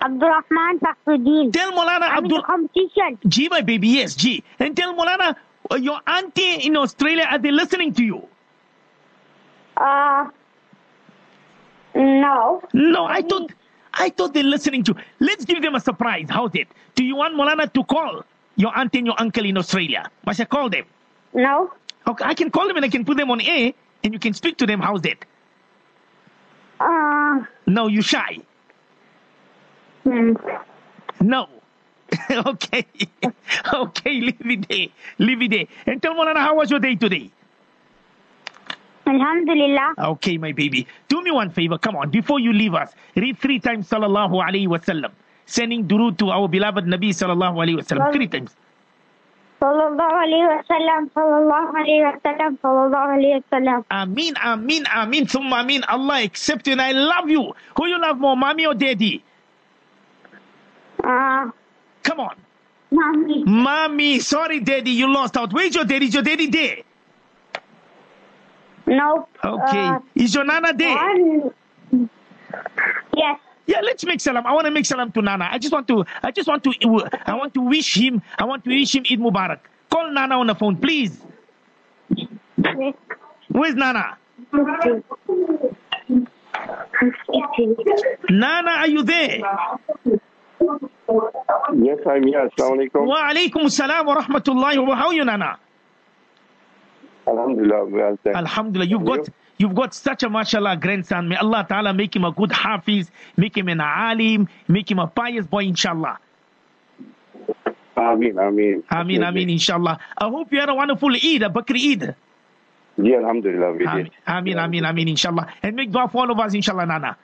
[0.00, 1.52] Abdurrahman Fakhruddin.
[1.52, 2.42] Tell Molana I'm in the Abdul.
[2.42, 3.18] competition.
[3.26, 4.44] G, my baby, yes, G.
[4.58, 5.34] And tell Molana,
[5.70, 8.28] uh, your auntie in Australia, are they listening to you?
[9.76, 10.26] Uh,
[11.94, 12.62] no.
[12.72, 13.52] No, I thought
[13.94, 14.92] I thought they're listening to.
[14.96, 15.02] You.
[15.20, 16.26] Let's give them a surprise.
[16.28, 16.68] How's it?
[16.94, 18.24] Do you want Molana to call
[18.56, 20.10] your auntie and your uncle in Australia?
[20.26, 20.84] Must I call them?
[21.34, 21.72] No.
[22.06, 23.72] Okay, I can call them and I can put them on air
[24.04, 24.80] and you can speak to them.
[24.80, 25.24] How's that?
[26.80, 28.38] Uh, No, you shy.
[30.08, 31.26] Hmm.
[31.28, 31.48] No.
[32.30, 32.86] okay.
[33.74, 34.86] okay, leave it there.
[35.18, 35.66] Leave it there.
[35.86, 37.30] And tell Molana, how was your day today?
[39.06, 39.94] Alhamdulillah.
[40.16, 40.86] Okay, my baby.
[41.08, 41.78] Do me one favor.
[41.78, 42.10] Come on.
[42.10, 45.12] Before you leave us, read three times Sallallahu Alaihi Wasallam.
[45.46, 48.12] Sending durood to our beloved Nabi Sallallahu Alaihi Wasallam.
[48.12, 48.54] Three times.
[49.60, 51.10] Sallallahu alayhi wa sallam.
[51.10, 52.50] Sallallahu alayhi wa sallam.
[52.62, 53.78] Sallallahu alayhi wa sallam.
[53.90, 55.82] Amin, amin, amin, thumma amin.
[55.90, 57.54] Allah accept you and I love you.
[57.76, 59.24] Who you love more, mommy or daddy?
[61.08, 61.50] Uh,
[62.02, 62.36] Come on.
[62.90, 63.44] mommy.
[63.44, 65.52] Mommy, sorry, daddy, you lost out.
[65.54, 66.06] Where's your daddy?
[66.06, 66.76] Is your daddy there?
[68.86, 69.28] Nope.
[69.44, 69.86] Okay.
[69.86, 71.50] Uh, Is your nana there?
[73.16, 73.40] Yes.
[73.66, 74.46] Yeah, let's make salam.
[74.46, 75.48] I want to make salam to Nana.
[75.52, 76.72] I just want to, I just want to,
[77.26, 79.58] I want to wish him, I want to wish him Eid Mubarak.
[79.90, 81.20] Call Nana on the phone, please.
[83.48, 84.16] Where's Nana?
[88.30, 89.40] Nana, are you there?
[90.60, 92.48] Yes, I'm here.
[92.48, 93.06] Assalamu alaikum.
[93.06, 95.58] Wa alaikum salam wa rahmatullahi wa How are you, Nana?
[97.26, 98.18] Alhamdulillah, well.
[98.34, 98.88] Alhamdulillah.
[98.88, 101.28] You've got, you've got such a mashallah grandson.
[101.28, 105.06] May Allah Ta'ala make him a good hafiz, make him an alim, make him a
[105.06, 106.18] pious boy, inshallah.
[107.96, 108.82] Ameen, Ameen.
[108.90, 109.98] Ameen, Ameen, inshallah.
[110.16, 112.14] I hope you had a wonderful Eid, a Bakri Eid.
[112.96, 114.12] Yeah, Alhamdulillah, we Ameen, did.
[114.26, 115.52] Ameen, Ameen, Ameen, inshallah.
[115.62, 117.16] And make dua for all of us, inshallah, Nana.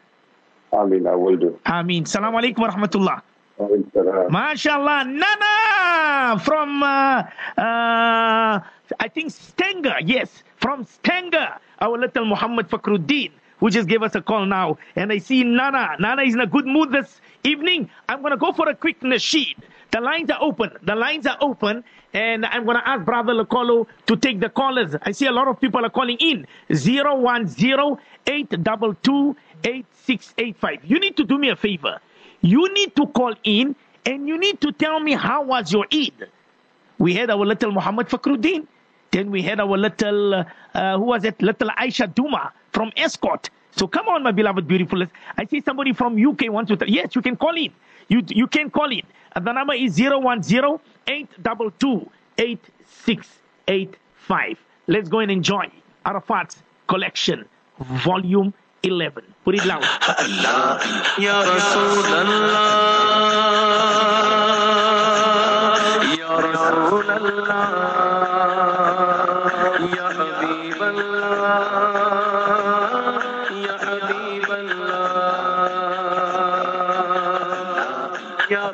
[0.75, 1.59] Ameen, I will do.
[1.67, 2.05] Ameen.
[2.07, 3.23] Salaam alaikum wa rahmatullah.
[4.31, 7.23] MashaAllah, Nana from, uh,
[7.57, 8.61] uh,
[8.99, 11.49] I think Stanger, yes, from Stanger,
[11.81, 14.79] our little Muhammad Fakhruddin, who just gave us a call now.
[14.97, 15.97] And I see Nana.
[16.01, 17.89] Nana is in a good mood this evening.
[18.09, 19.57] I'm going to go for a quick nasheed.
[19.93, 20.71] The lines are open.
[20.83, 21.85] The lines are open.
[22.13, 24.97] And I'm going to ask Brother Lakolo to take the callers.
[25.03, 26.47] I see a lot of people are calling in.
[29.65, 30.81] 010-822-8685.
[30.85, 32.01] You need to do me a favor.
[32.41, 33.75] You need to call in
[34.07, 36.29] and you need to tell me how was your Eid.
[36.99, 38.67] We had our little Muhammad Fakhruddin.
[39.11, 41.41] Then we had our little, uh, uh, who was it?
[41.41, 43.49] Little Aisha Duma from Estcourt.
[43.71, 45.05] So come on, my beloved beautiful.
[45.37, 46.91] I see somebody from UK wants to.
[46.91, 47.73] yes, you can call in.
[48.09, 49.03] You you can call in.
[49.33, 50.13] And the number is 010
[51.07, 53.99] 822 8685.
[54.27, 54.59] 5.
[54.87, 55.71] Let's go and enjoy
[56.07, 57.45] Arafat's collection,
[57.79, 59.85] volume 11 put it loud.
[61.19, 63.35] Ya rasul Allah
[66.21, 67.65] ya rasul Allah
[78.51, 78.65] ya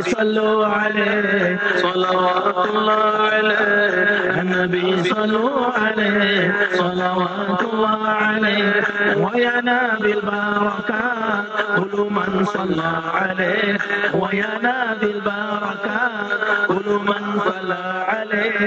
[0.00, 8.83] صلوا عليه صلوات الله عليه النبي صلوا عليه صلوات الله عليه
[9.17, 11.45] وينال البركات
[11.77, 13.77] كل من صلى عليه
[14.13, 16.27] وينال البركات
[16.67, 18.59] كل من صلى عليه.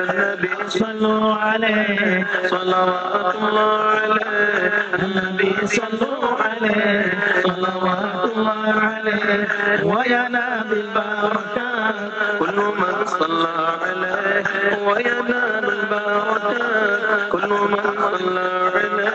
[0.00, 7.10] النبي صلوا عليه صلوات الله عليه النبي صلوا عليه
[7.42, 9.46] صلوات الله عليه
[9.84, 11.69] وينال البركات
[12.38, 13.48] كل من صلى
[13.82, 14.44] عليه
[14.86, 19.10] وينال البركات كل من صلى عليه.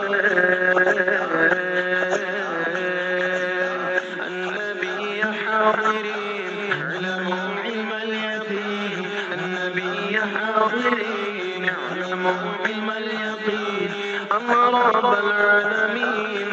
[4.26, 9.06] النبي حاضرين اعلموا علم اليقين.
[9.32, 13.90] النبي حاضرين اعلموا علم اليقين.
[14.36, 16.48] أما رب العالمين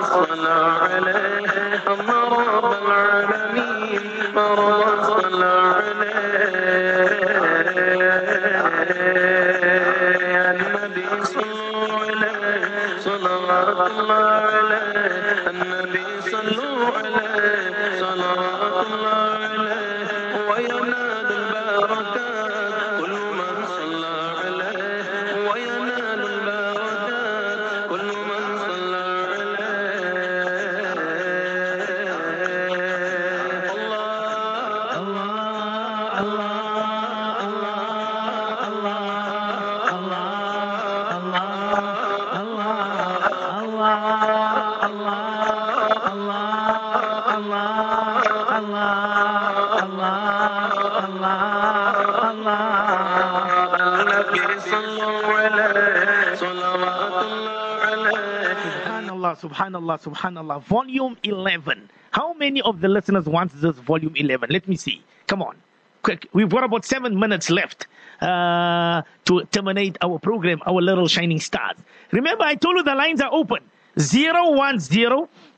[0.00, 3.69] الصلاة عليه أما رب العالمين
[4.00, 5.90] عليه
[10.50, 12.98] النبي صلوا عليه
[13.86, 14.44] الله
[16.30, 19.80] صلوا عليه صلوات الله عليه.
[20.50, 21.19] وينال
[59.40, 60.62] Subhanallah, subhanallah.
[60.62, 61.90] Volume 11.
[62.10, 64.50] How many of the listeners want this volume 11?
[64.50, 65.02] Let me see.
[65.26, 65.56] Come on.
[66.02, 66.28] Quick.
[66.32, 67.86] We've got about seven minutes left
[68.20, 71.76] uh, to terminate our program, our little shining stars.
[72.10, 73.60] Remember, I told you the lines are open.
[73.98, 74.32] 010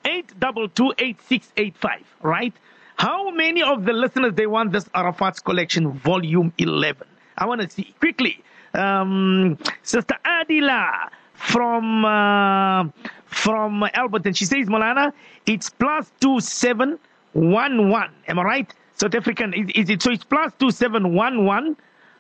[0.05, 2.53] 822 8685, right?
[2.97, 7.07] How many of the listeners they want this Arafat's collection, volume 11?
[7.39, 8.43] I want to see quickly.
[8.75, 12.85] Um, Sister Adila from uh,
[13.33, 15.13] from Alberton, she says, Molana,
[15.47, 16.99] it's plus two seven
[17.33, 18.11] one one.
[18.29, 18.75] Am I right?
[18.95, 20.11] South African, is, is it so?
[20.13, 21.77] It's plus two seven one one.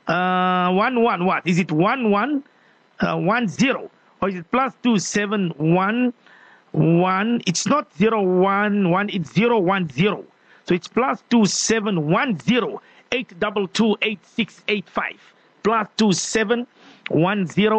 [0.07, 1.47] Uh, one one what?
[1.47, 2.43] Is it one one
[3.01, 6.13] uh, one zero or is it plus two seven one
[6.73, 7.41] one?
[7.47, 9.09] It's not zero one one.
[9.11, 10.25] It's zero one zero.
[10.67, 15.21] So it's plus two seven one zero eight double two eight six eight five
[15.63, 16.67] plus two seven zero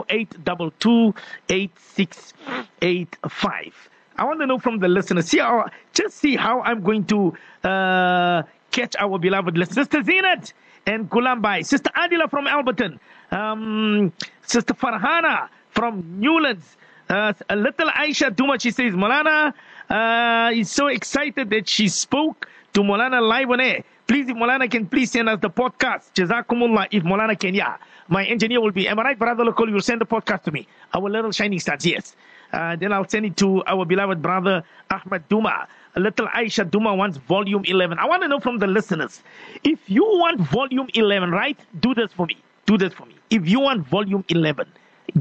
[0.09, 1.13] eight double two
[1.49, 2.33] eight six
[2.81, 3.89] eight five.
[4.15, 5.27] I want to know from the listeners.
[5.27, 9.87] See how just see how I'm going to uh, catch our beloved listeners.
[9.87, 10.53] Sister Zinat
[10.85, 12.99] and Gulambai, Sister Adila from Alberton,
[13.31, 14.11] um,
[14.43, 16.77] Sister Farhana from Newlands,
[17.09, 18.59] uh, little Aisha Duma.
[18.59, 19.53] She says, Molana
[19.89, 23.83] uh, is so excited that she spoke to Molana live on air.
[24.07, 26.11] Please, if Molana can please send us the podcast.
[26.13, 26.87] Jazakumullah.
[26.91, 27.77] If Molana can, yeah.
[28.09, 29.69] My engineer will be, am I right, brother Local?
[29.69, 30.67] You'll send the podcast to me.
[30.93, 32.15] Our little shining stars, yes.
[32.51, 35.67] Uh, then I'll send it to our beloved brother Ahmed Duma.
[35.95, 37.97] Little Aisha Duma wants volume 11.
[37.97, 39.21] I want to know from the listeners
[39.63, 41.57] if you want volume 11, right?
[41.79, 42.37] Do this for me.
[42.65, 43.15] Do this for me.
[43.29, 44.67] If you want volume 11,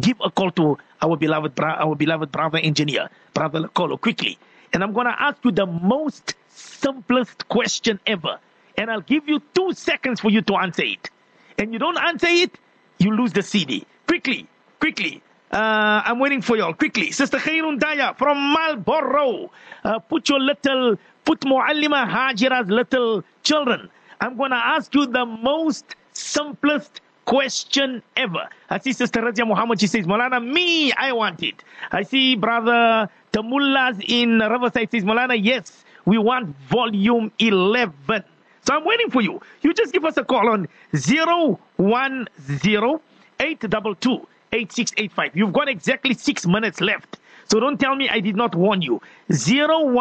[0.01, 4.39] give a call to our beloved bra- our beloved brother engineer, brother Lokolo, quickly.
[4.73, 8.39] And I'm going to ask you the most simplest question ever.
[8.83, 11.09] And I'll give you two seconds for you to answer it.
[11.57, 12.59] And you don't answer it,
[12.99, 13.87] you lose the CD.
[14.09, 14.49] Quickly,
[14.81, 15.23] quickly.
[15.53, 16.75] Uh, I'm waiting for y'all.
[16.75, 17.13] Quickly.
[17.13, 19.53] Sister Khairun Daya from Marlborough.
[19.85, 23.89] Uh, put your little, put Muallima Hajira's little children.
[24.21, 28.49] I'm going to ask you the most simplest question ever.
[28.69, 29.79] I see Sister Razia Muhammad.
[29.79, 31.63] She says, Molana, me, I want it.
[31.93, 38.25] I see Brother Tamullas in Riverside says, Molana, yes, we want volume 11.
[38.65, 39.41] So I'm waiting for you.
[39.63, 45.37] You just give us a call on 010 822 8685.
[45.37, 47.19] You've got exactly six minutes left.
[47.49, 49.01] So don't tell me I did not warn you.
[49.31, 49.97] 010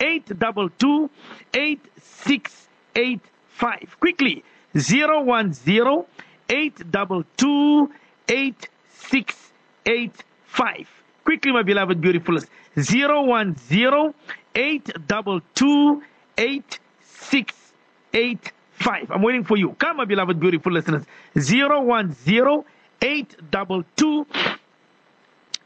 [0.00, 1.10] 822
[1.54, 4.00] 8685.
[4.00, 4.42] Quickly.
[4.74, 6.04] 010
[6.48, 7.92] 822
[8.28, 10.88] 8685.
[11.24, 12.38] Quickly, my beloved beautiful.
[12.74, 13.54] 010
[14.54, 16.02] 822
[16.36, 16.87] 8685.
[19.10, 19.70] I'm waiting for you.
[19.74, 21.04] Come, my beloved beautiful listeners.
[21.34, 22.64] 010
[23.00, 24.26] 822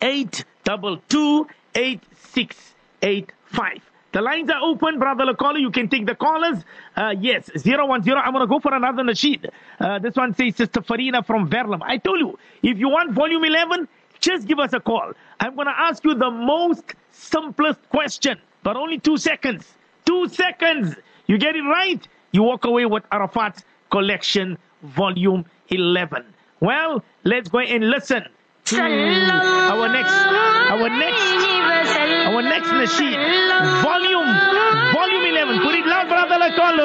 [0.01, 3.81] 822 8685.
[4.13, 5.59] The lines are open, brother Lakala.
[5.61, 6.59] You can take the callers.
[6.95, 7.81] Uh, yes, 010.
[7.81, 8.03] I'm going
[8.41, 9.49] to go for another Nasheed.
[9.81, 11.81] Uh, this one says Sister Farina from Verulam.
[11.83, 13.89] I told you, if you want volume 11,
[14.21, 15.13] just give us a call.
[15.41, 19.67] I'm going to ask you the most simplest question, but only two seconds.
[20.05, 20.95] Two seconds.
[21.33, 22.07] You get it right.
[22.33, 26.27] You walk away with Arafat collection, volume 11.
[26.61, 28.25] Well, let's go and listen
[28.67, 31.23] to our next, our next,
[32.29, 33.17] our next nasheed.
[33.81, 34.29] volume,
[34.93, 35.61] volume 11.
[35.63, 36.79] Put it loud, brother, like all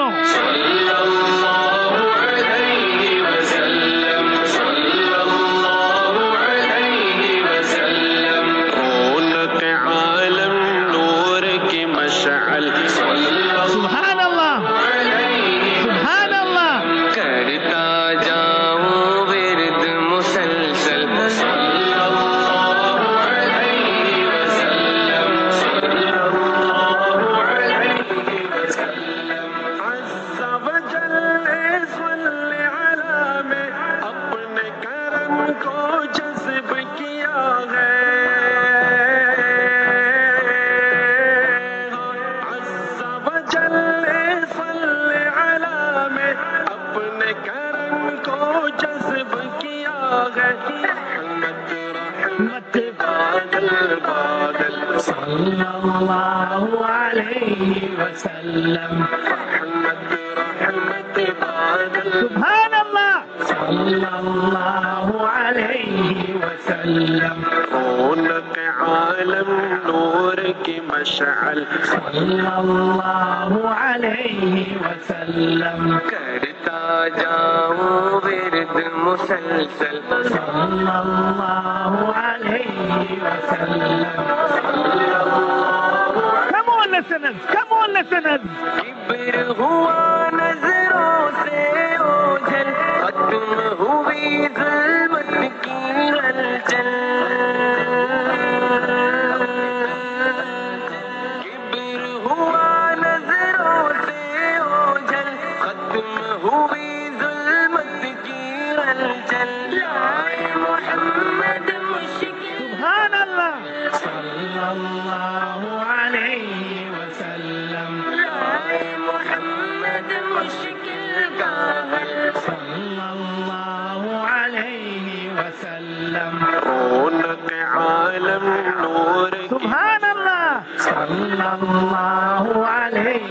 [126.17, 127.45] عالم رونق
[127.77, 128.45] عالم
[128.81, 133.21] نور سبحان الله صلى الله عليه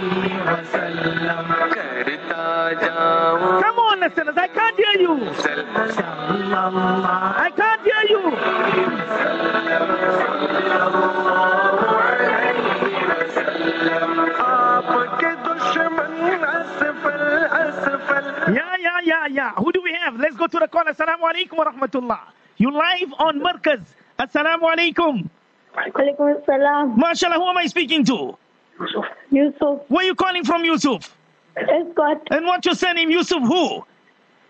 [0.46, 1.46] وسلم
[3.62, 5.14] Come on listeners I can't hear you
[5.46, 8.22] صلى الله I can't hear you
[18.48, 19.52] Yeah, yeah, yeah, yeah.
[19.58, 20.14] Who do we have?
[20.16, 20.92] Let's go to the corner.
[20.92, 22.35] Assalamu alaikum wa rahmatullah.
[22.58, 23.80] You live on Markaz.
[24.18, 25.28] Assalamu alaikum.
[25.76, 26.96] Walaikum salam.
[26.98, 28.36] MashaAllah, who am I speaking to?
[29.30, 29.80] Yusuf.
[29.88, 31.14] Where are you calling from, Yusuf?
[31.56, 32.20] Estcourt.
[32.30, 33.84] And what's your surname, Yusuf who?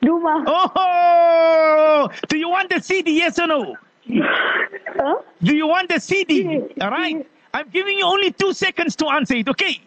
[0.03, 0.45] Duma.
[0.47, 3.77] Oh, do you want the CD, yes or no?
[4.09, 5.15] Huh?
[5.43, 6.43] Do you want the CD?
[6.45, 6.63] Yes.
[6.81, 7.27] All right.
[7.55, 9.81] I'm giving you only two seconds to answer it, okay?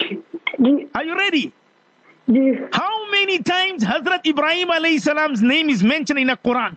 [0.00, 1.52] Ji- Are you ready?
[2.72, 6.76] How many times Hazrat Ibrahim alayhi salam's name is mentioned in the Quran?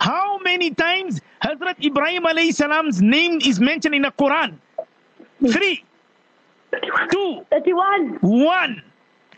[0.00, 4.58] How many times Hazrat Ibrahim alayhi salam's name is mentioned in the Quran?
[5.40, 5.84] Three,
[7.10, 8.18] two, 31.
[8.20, 8.82] one.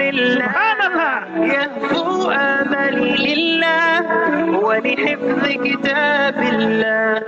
[0.00, 1.18] لله Subhanallah.
[1.36, 4.00] يهفو آملي لله
[4.58, 7.20] ولحفظ كتاب الله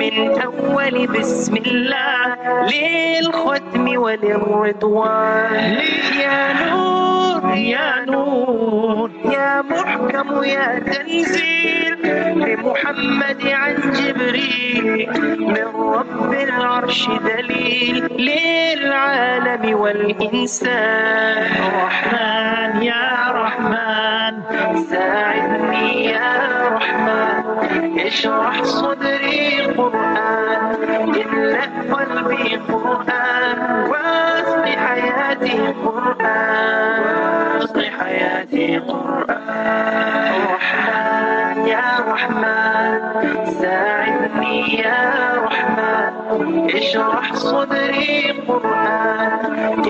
[0.00, 2.36] من أول بسم الله
[2.72, 5.78] للختم وللرضوان
[6.20, 11.96] يا نور يا نور يا محكم يا تنزيل
[12.38, 15.08] لمحمد عن جبريل
[15.38, 21.46] من رب العرش دليل للعالم والإنسان.
[21.82, 24.42] رحمن يا رحمن.
[24.90, 27.55] ساعدني يا رحمن.
[28.06, 30.62] اشرح صدري قرآن
[31.22, 33.58] املأ قلبي قرآن
[33.90, 37.02] واسق حياتي قرآن
[37.54, 39.36] واسق حياتي قرآن.
[41.66, 43.00] يا رحمن
[43.60, 45.02] ساعدني يا
[45.46, 46.12] رحمن
[46.74, 49.40] اشرح صدري قرآن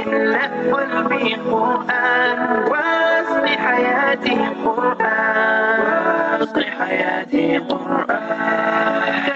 [0.07, 2.39] املأ قلبي قرآن
[2.71, 6.26] واسق حياتي قرآن.
[6.47, 9.36] واسق حياتي قرآن.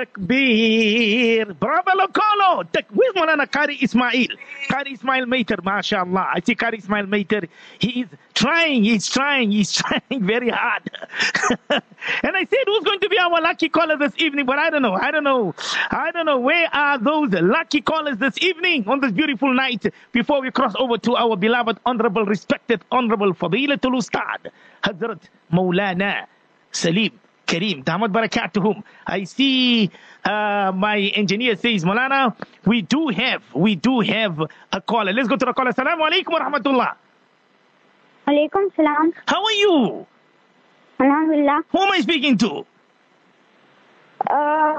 [0.00, 1.58] Takbir.
[1.58, 2.64] Bravo Lokolo.
[2.72, 4.28] Tak- Where's Malana Kari Ismail?
[4.68, 6.30] Kari Ismail Mater, mashallah.
[6.34, 7.42] I see Kari Ismail Mater.
[7.78, 10.90] He is trying, he's trying, he's trying very hard.
[11.70, 14.46] and I said, who's going to be our lucky caller this evening?
[14.46, 14.94] But I don't know.
[14.94, 15.54] I don't know.
[15.90, 16.38] I don't know.
[16.40, 20.96] Where are those lucky callers this evening on this beautiful night before we cross over
[20.98, 24.50] to our beloved, honorable, respected, honorable Fadilatul Ustad,
[24.82, 25.20] Hazrat
[25.52, 26.24] Maulana
[26.72, 27.12] Salim
[27.50, 28.82] Kareem, Damat Barakatuhum.
[29.06, 29.90] I see
[30.24, 34.40] uh, my engineer says, Molana, we do have, we do have
[34.72, 35.12] a caller.
[35.12, 35.72] Let's go to the caller.
[35.72, 36.94] Assalamu alaikum wa rahmatullah.
[38.28, 39.12] Alaikum salam.
[39.26, 40.06] How are you?
[41.00, 41.62] Alhamdulillah.
[41.72, 42.64] Who am I speaking to?
[44.30, 44.74] Uh,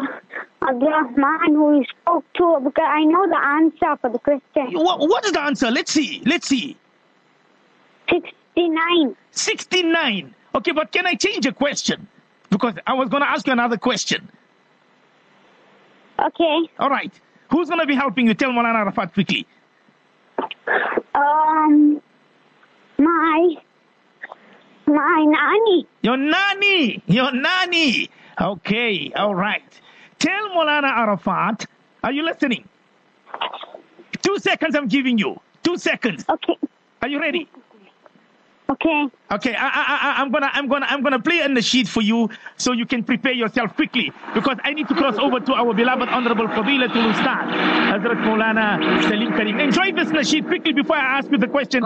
[0.61, 4.79] Abdurrahman, who you spoke to, because I know the answer for the question.
[4.79, 5.71] What, what is the answer?
[5.71, 6.21] Let's see.
[6.25, 6.77] Let's see.
[8.09, 9.15] 69.
[9.31, 10.35] 69.
[10.55, 12.07] Okay, but can I change a question?
[12.51, 14.29] Because I was going to ask you another question.
[16.19, 16.69] Okay.
[16.77, 17.11] All right.
[17.49, 18.33] Who's going to be helping you?
[18.33, 19.47] Tell Molana Rafat quickly.
[21.15, 22.01] Um,
[22.99, 23.55] my,
[24.85, 25.87] my nanny.
[26.03, 27.01] Your nanny.
[27.07, 28.09] Your nanny.
[28.39, 29.11] Okay.
[29.15, 29.81] All right.
[30.19, 31.65] Tell Molana Arafat.
[32.03, 32.67] Are you listening?
[34.21, 35.39] Two seconds I'm giving you.
[35.63, 36.25] Two seconds.
[36.29, 36.57] Okay.
[37.01, 37.49] Are you ready?
[38.71, 39.07] Okay.
[39.31, 42.01] Okay, I, I, I, I'm gonna, I'm gonna, I'm gonna play on the sheet for
[42.01, 45.73] you so you can prepare yourself quickly because I need to cross over to our
[45.73, 47.47] beloved honorable Fadilatul Ustad,
[47.91, 49.59] Hazrat Maulana Salim Karim.
[49.59, 51.83] Enjoy this nasheed quickly before I ask you the question.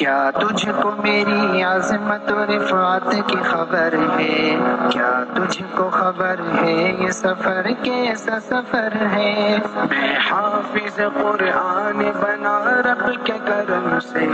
[0.00, 4.56] کیا تجھ کو میری عظمت و رفعت کی خبر ہے؟
[4.90, 13.26] کیا تجھ کو خبر ہے یہ سفر کیسا سفر ہے؟ میں حافظ قرآن بنا رب
[13.26, 14.24] کے کرم سے۔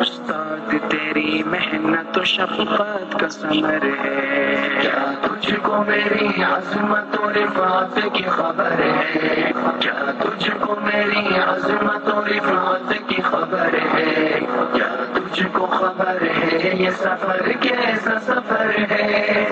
[0.00, 7.98] استاد تیری محنت و شفقت کا سمر ہے۔ کیا تجھ کو میری عظمت و رفعت
[8.12, 14.40] کی خبر ہے؟ کیا تجھ کو میری عظمت و رفعت کی خبر ہے؟
[14.72, 19.46] کیا تجھ کو خبر ہے یہ سفر کیسا سفر ہے؟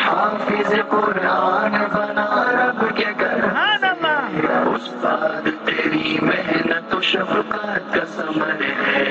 [0.00, 3.44] حافظ قرآن بنا رب کے گھر۔
[4.66, 9.02] استاد تیری محنت و شفقت کا سمر ہے۔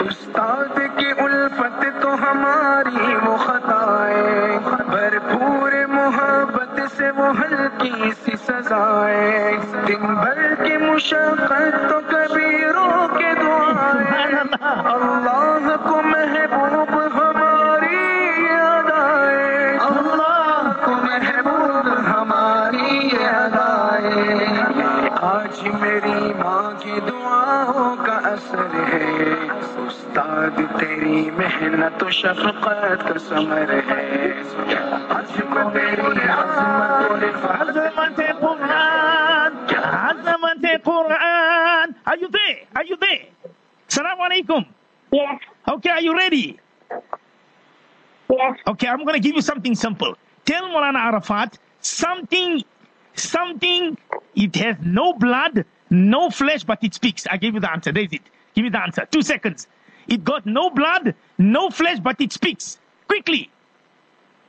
[0.00, 4.58] استاد کی الفت تو ہماری وہ خطائیں۔
[4.90, 9.56] بھرپور محبت سے وہ ہلکی سی سزائے
[9.88, 13.17] دن بھر کی مشقت تو کبھی روک
[14.84, 18.90] اللہ محبوب ہماری یاد
[19.80, 23.56] اللہ کو محبوب ہماری یاد
[25.22, 29.34] آج میری ماں کی دعاؤں کا اثر ہے۔
[29.76, 34.42] استاد تیری محنت و شفقت سمر ہے۔
[35.10, 42.80] عظمت تیری عظمت عظمت قرآن عظمت قرآن۔ Are you there?
[42.80, 42.96] Are
[43.88, 44.66] Assalamu alaikum.
[45.12, 46.58] Yes, Okay, are you ready?
[48.30, 48.58] yes.
[48.66, 50.14] Okay, I'm going to give you something simple.
[50.44, 52.62] Tell Molana Arafat something,
[53.14, 53.96] something,
[54.34, 57.26] it has no blood, no flesh, but it speaks.
[57.30, 57.92] I gave you the answer.
[57.92, 58.22] There's it.
[58.54, 59.06] Give me the answer.
[59.10, 59.66] Two seconds.
[60.06, 62.78] It got no blood, no flesh, but it speaks.
[63.08, 63.50] Quickly.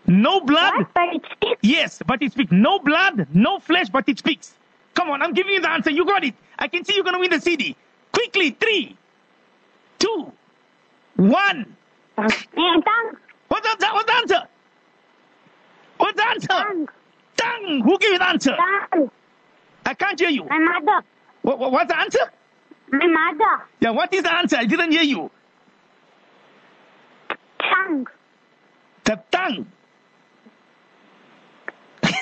[0.07, 0.73] No blood.
[0.77, 0.93] What?
[0.93, 1.59] But it sticks.
[1.61, 2.51] Yes, but it speaks.
[2.51, 4.53] No blood, no flesh, but it speaks.
[4.95, 5.91] Come on, I'm giving you the answer.
[5.91, 6.33] You got it.
[6.57, 7.75] I can see you're going to win the CD.
[8.11, 8.51] Quickly.
[8.51, 8.97] Three,
[9.99, 10.31] two,
[11.17, 11.75] one.
[12.17, 13.13] And tongue,
[13.47, 13.93] What's the answer?
[13.93, 14.47] What's the answer?
[15.97, 16.47] What's the answer?
[16.47, 16.87] tongue,
[17.37, 17.81] Tongue.
[17.83, 18.55] Who gave you the answer?
[18.91, 19.11] tongue.
[19.85, 20.43] I can't hear you.
[20.45, 21.05] My mother,
[21.41, 22.31] What, what- what's the answer?
[22.91, 24.57] my mother, Yeah, what is the answer?
[24.57, 25.29] I didn't hear you.
[27.59, 28.07] tongue.
[29.05, 29.65] The tongue.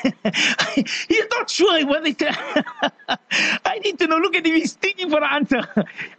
[1.07, 2.21] He's not sure whether it,
[3.65, 4.17] I need to know.
[4.17, 4.55] Look at him.
[4.55, 5.61] He's thinking for the answer.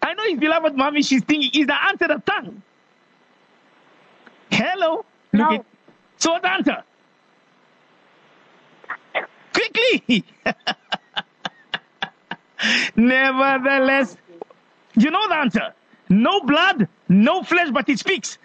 [0.02, 1.50] I know his beloved mommy, she's thinking.
[1.60, 2.62] Is the answer the tongue?
[4.50, 5.04] Hello?
[5.32, 5.50] Look No.
[5.50, 5.64] at,
[6.18, 6.84] so what's the answer?
[9.52, 10.24] Quickly!
[12.96, 14.16] Nevertheless,
[14.96, 15.74] you know the answer.
[16.08, 18.38] No blood, no flesh, but it speaks.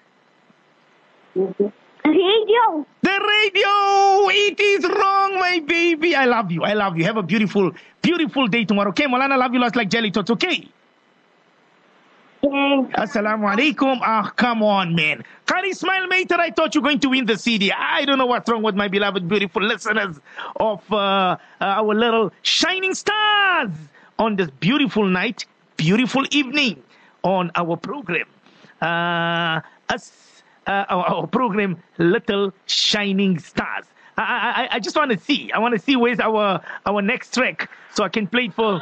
[1.38, 1.68] Mm-hmm.
[2.14, 4.30] Radio, The radio!
[4.30, 6.16] It is wrong, my baby.
[6.16, 6.64] I love you.
[6.64, 7.04] I love you.
[7.06, 7.72] Have a beautiful,
[8.04, 8.90] beautiful day tomorrow.
[8.90, 10.30] Okay, Molana, love you lots like jelly tots.
[10.30, 10.70] Okay.
[12.44, 14.00] Assalamu alaikum.
[14.04, 15.24] Ah, come on, man.
[15.48, 17.72] Kari Ismail Mater, I thought you were going to win the CD.
[17.72, 20.20] I don't know what's wrong with my beloved, beautiful listeners
[20.58, 23.72] of uh, uh, our little shining stars
[24.20, 25.46] on this beautiful night,
[25.78, 26.84] beautiful evening
[27.24, 28.28] on our program.
[28.82, 29.62] Uh,
[30.68, 33.86] uh, our, our program, Little Shining Stars.
[34.18, 35.52] I, I, I- just want to see.
[35.52, 38.80] I want to see where's our our next track so I can play it for.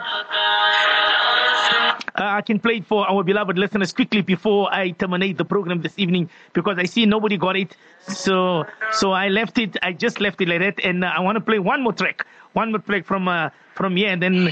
[2.13, 5.81] Uh, I can play it for our beloved listeners quickly before I terminate the program
[5.81, 7.75] this evening because I see nobody got it.
[8.01, 9.77] So, so I left it.
[9.81, 12.25] I just left it like that, and uh, I want to play one more track,
[12.53, 14.49] one more track from uh, from here, and then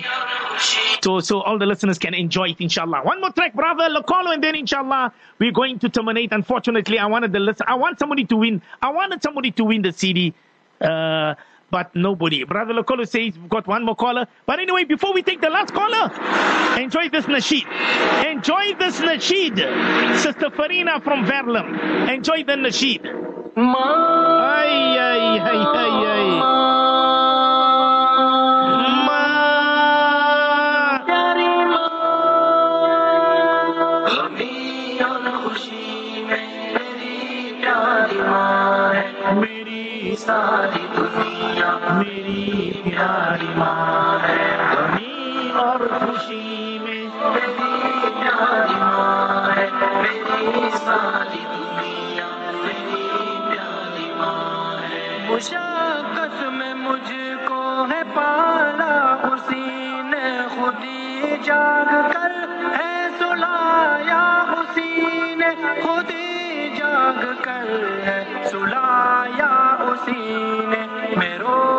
[1.02, 3.02] so so all the listeners can enjoy it, inshallah.
[3.04, 6.32] One more track, brother Lokolo, and then inshallah we're going to terminate.
[6.32, 7.66] Unfortunately, I wanted the listen.
[7.68, 8.62] I want somebody to win.
[8.82, 10.34] I wanted somebody to win the CD.
[10.82, 11.36] Uh,
[11.72, 12.44] but nobody.
[12.44, 14.26] Brother Lokolo says we've got one more caller.
[14.46, 16.12] But anyway, before we take the last caller,
[16.82, 17.66] enjoy this nasheed.
[18.26, 19.58] Enjoy this nasheed.
[20.18, 22.10] Sister Farina from Verulam.
[22.10, 23.06] Enjoy the nasheed.
[23.56, 26.59] Ay, ay, ay, ay, ay.
[43.00, 52.28] پیاری ماں ہے۔ غمی اور خوشی میں میری ماں ہے۔ میری ساری دنیا
[54.16, 57.14] ماں ہے۔ مشاقت میں مجھ
[57.48, 62.32] کو ہے پالا، اسی نے جاگ کر
[62.80, 65.02] ہے سلایا۔ اسی
[65.36, 66.12] نے خود
[66.78, 67.68] جاگ کر
[68.06, 70.88] ہے سلایا۔ اسی نے
[71.18, 71.79] میرو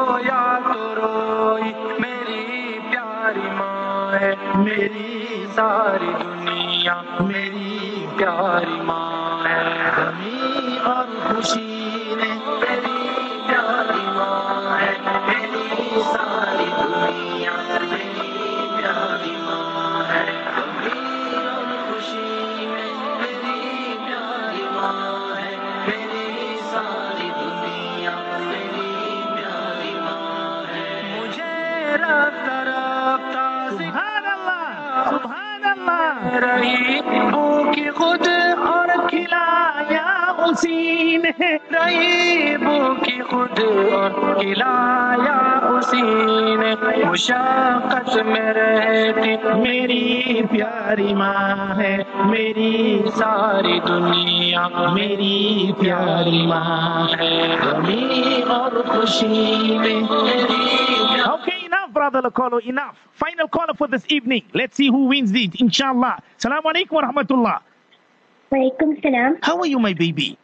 [4.15, 11.70] ہے میری ساری دنیا میری پیاری ماں ہے۔ غمی اور خوشی
[47.10, 51.94] मुशाकत में रहती मेरी प्यारी माँ है
[52.30, 57.32] मेरी सारी दुनिया मेरी प्यारी माँ है
[57.62, 60.64] गमी और खुशी में मेरी
[61.26, 62.96] Okay, enough, brother Lokolo, enough.
[63.14, 64.44] Final caller for this evening.
[64.54, 66.20] Let's see who wins it, inshallah.
[66.38, 67.60] Salaam alaikum wa rahmatullah.
[68.52, 69.38] Walaikum salam.
[69.42, 70.38] How are you, my baby?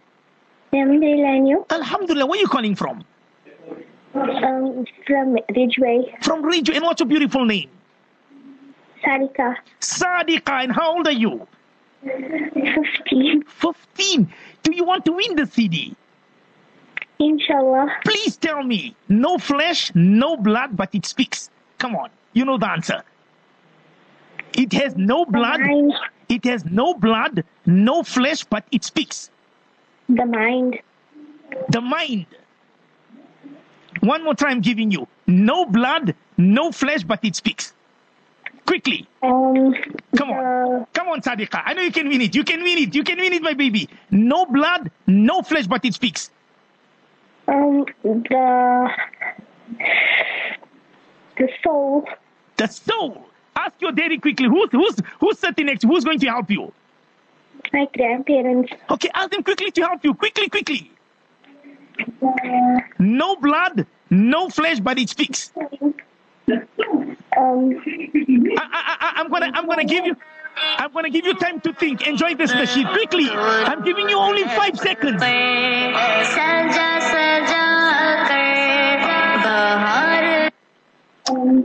[0.73, 1.65] Alhamdulillah, and you?
[1.69, 3.03] Alhamdulillah, where are you calling from?
[4.16, 7.68] Um, from Ridgeway, From Ridge, and what's your beautiful name?
[9.04, 9.56] Sadika.
[9.80, 10.62] Sadika.
[10.62, 11.46] and how old are you?
[12.02, 13.44] 15.
[13.44, 14.32] 15.
[14.62, 15.94] Do you want to win the CD?
[17.18, 17.88] Inshallah.
[18.04, 18.96] Please tell me.
[19.08, 21.50] No flesh, no blood, but it speaks.
[21.78, 22.10] Come on.
[22.32, 23.02] You know the answer.
[24.54, 25.60] It has no blood.
[26.28, 29.30] It has no blood, no flesh, but it speaks.
[30.08, 30.80] The mind.
[31.68, 32.26] The mind.
[34.00, 35.06] One more time, giving you.
[35.26, 37.72] No blood, no flesh, but it speaks.
[38.66, 39.06] Quickly.
[39.22, 39.74] Um,
[40.16, 40.86] Come on.
[40.92, 41.62] Come on, Sadiqa.
[41.64, 42.34] I know you can win it.
[42.34, 42.94] You can win it.
[42.94, 43.88] You can win it, my baby.
[44.10, 46.30] No blood, no flesh, but it speaks.
[47.48, 48.88] um, the,
[51.38, 52.08] the soul.
[52.56, 53.26] The soul.
[53.54, 54.48] Ask your daddy quickly.
[54.48, 55.84] Who's who's who's sitting next?
[55.84, 56.72] Who's going to help you?
[57.72, 58.72] My grandparents.
[58.90, 60.14] Okay, ask them quickly to help you.
[60.14, 60.90] Quickly, quickly.
[62.98, 65.52] No blood, no flesh, but it speaks.
[67.36, 67.82] Um,
[68.58, 70.16] I, am gonna, I'm gonna give you,
[70.56, 72.06] I'm gonna give you time to think.
[72.06, 73.28] Enjoy this nasheed quickly.
[73.30, 75.22] I'm giving you only five seconds.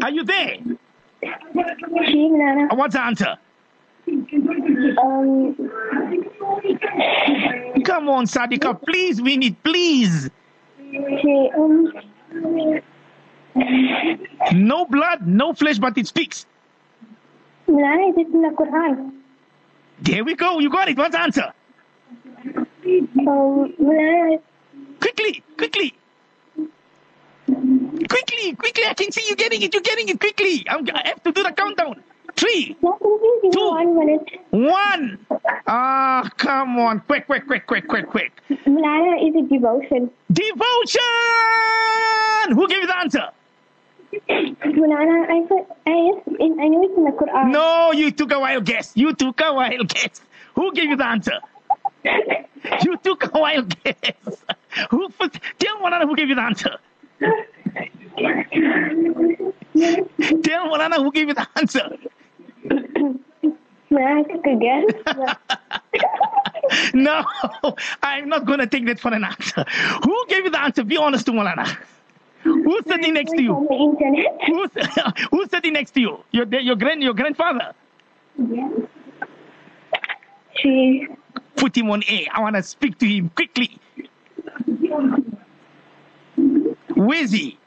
[0.04, 0.58] Are you there?
[2.72, 3.38] Um, What's the answer?
[4.12, 5.56] Um,
[7.86, 10.30] Come on, Sadika, please win it, please.
[10.78, 11.94] she, um,
[14.54, 16.46] No blood, no flesh, but it speaks.
[17.68, 19.12] Nana is it in the Quran?
[20.02, 20.60] There we go.
[20.60, 20.98] You got it.
[20.98, 21.54] What's the answer?
[23.28, 23.74] Um,
[25.00, 25.94] Quickly, quickly.
[27.48, 28.84] Quickly, quickly.
[28.88, 29.74] I can see you getting it.
[29.74, 30.66] You're getting it quickly.
[30.70, 32.04] I'm, I have to do the countdown.
[32.42, 32.76] Three.
[32.82, 33.70] Two.
[33.70, 34.28] One minute.
[34.50, 35.20] one.
[35.68, 37.00] Ah, come on.
[37.02, 38.32] Quick, quick, quick, quick, quick, quick.
[38.66, 40.10] Nana is a devotion.
[40.32, 41.02] Devotion!
[42.56, 43.30] Who gave you the answer?
[44.28, 45.92] Nana, I thought, I,
[46.40, 47.52] in, I knew it's in the Quran.
[47.52, 48.92] No, you took a wild guess.
[48.96, 50.20] You took a wild guess.
[50.56, 51.40] Who gave you the answer?
[52.86, 53.96] You took a wild guess.
[54.92, 55.40] Who first?
[55.60, 56.78] Tell one another who gave you the answer.
[60.44, 61.98] Tell one another who gave you the answer.
[63.92, 64.86] Nana, I took a guess.
[66.94, 67.24] No,
[68.02, 69.66] I'm not going to take that for an answer.
[70.04, 70.84] Who gave you the answer?
[70.84, 71.68] Be honest to Molana.
[72.44, 73.68] Who's sitting next to on you?
[73.70, 74.40] the internet.
[74.48, 74.70] Who's,
[75.32, 76.24] who's sitting next to you?
[76.32, 77.74] Your, your, grand, your grandfather?
[80.62, 81.08] She,
[81.56, 82.26] Put him on air.
[82.32, 83.78] I want to speak to him quickly.
[86.96, 87.58] Where's he?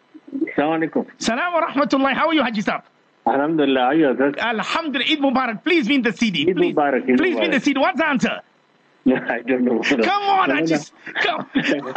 [0.56, 1.06] Assalamualaikum.
[1.18, 2.14] Salam wa rahmatullahi.
[2.14, 2.82] How are you, Haji Sab?
[3.26, 3.80] Alhamdulillah.
[3.80, 4.38] Are you, Hazrat?
[4.38, 5.10] Alhamdulillah.
[5.10, 5.64] Eid Mubarak.
[5.64, 6.46] Please win the CD.
[6.48, 7.62] Eid please, Mubarak, Eid please win the Mubarak.
[7.62, 7.80] CD.
[7.80, 8.40] What's the answer?
[9.06, 9.80] I don't know.
[9.82, 10.76] Come on, No, Haji.
[11.20, 11.46] Come.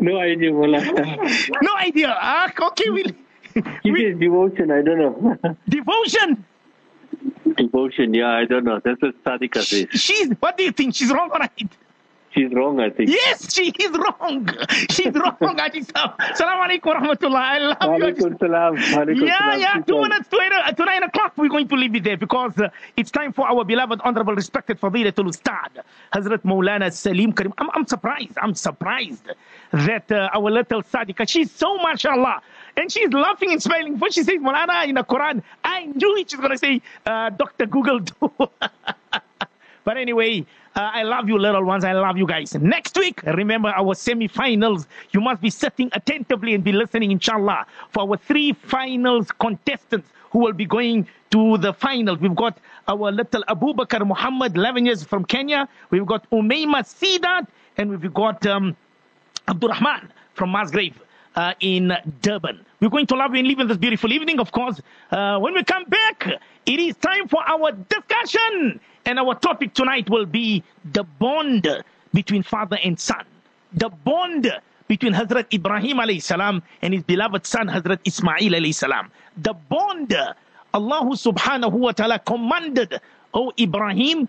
[0.00, 0.80] No idea, Mola.
[1.62, 2.14] no idea.
[2.18, 3.06] Ah, okay, we'll.
[3.54, 4.70] It we, is devotion.
[4.70, 5.36] I don't know.
[5.68, 6.44] devotion.
[7.56, 8.14] devotion.
[8.14, 8.80] Yeah, I don't know.
[8.84, 9.86] That's what Sadika says.
[9.92, 10.28] She's.
[10.40, 10.94] What do you think?
[10.94, 11.76] She's wrong or right?
[12.32, 13.10] She's wrong, I think.
[13.10, 14.48] Yes, she is wrong.
[14.90, 16.14] She's wrong, Haji Sab.
[16.36, 17.34] Salam alaikum rahmatullah.
[17.34, 18.06] I love you.
[18.06, 18.76] Alaikum salam.
[18.76, 19.60] Yeah, salam.
[19.60, 21.32] yeah, two minutes to, eight, to nine o'clock.
[21.36, 24.80] We're going to leave it there because uh, it's time for our beloved, honorable, respected
[24.80, 25.82] Fadilatul Ustad,
[26.14, 27.52] Hazrat Maulana Salim Karim.
[27.58, 28.38] I'm, I'm surprised.
[28.40, 29.28] I'm surprised
[29.72, 32.42] that uh, our little Sadika, she's so mashallah.
[32.76, 33.98] And she's laughing and smiling.
[33.98, 36.30] When she says Maulana in the Quran, I knew it.
[36.30, 37.66] She's going to say uh, Dr.
[37.66, 38.30] Google too.
[39.84, 40.46] But anyway,
[40.76, 41.84] uh, I love you, little ones.
[41.84, 42.54] I love you guys.
[42.54, 44.86] Next week, remember our semi-finals.
[45.10, 50.38] You must be sitting attentively and be listening, inshallah, for our three finals contestants who
[50.38, 52.18] will be going to the finals.
[52.20, 55.68] We've got our little Abu Bakr Muhammad, 11 years from Kenya.
[55.90, 58.76] We've got Umayma Sidat, and we've got um,
[59.48, 60.94] Abdurrahman from Musgrave
[61.34, 61.92] uh, in
[62.22, 62.64] Durban.
[62.80, 64.80] We're going to love you and live in this beautiful evening, of course.
[65.10, 66.26] Uh, when we come back,
[66.66, 68.80] it is time for our discussion.
[69.06, 71.68] And our topic tonight will be the bond
[72.12, 73.24] between father and son.
[73.72, 74.52] The bond
[74.88, 79.10] between Hazrat Ibrahim alayhi salam and his beloved son Hazrat Ismail alayhi salam.
[79.36, 80.14] The bond
[80.74, 83.00] Allah subhanahu wa ta'ala commanded,
[83.34, 84.28] O Ibrahim,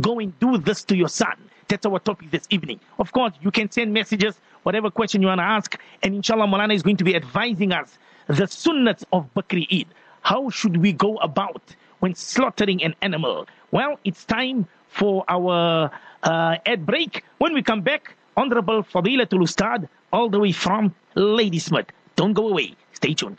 [0.00, 1.34] go and do this to your son.
[1.68, 2.80] That's our topic this evening.
[2.98, 6.74] Of course, you can send messages, whatever question you want to ask, and inshallah, Malana
[6.74, 7.98] is going to be advising us
[8.28, 9.88] the sunnats of Bakri Eid.
[10.22, 11.62] How should we go about
[12.00, 13.46] when slaughtering an animal?
[13.70, 15.90] Well, it's time for our
[16.22, 17.24] uh, ad break.
[17.38, 21.86] When we come back, Honorable Fadilatul Ustad, all the way from Ladysmith.
[22.16, 22.74] Don't go away.
[22.92, 23.38] Stay tuned.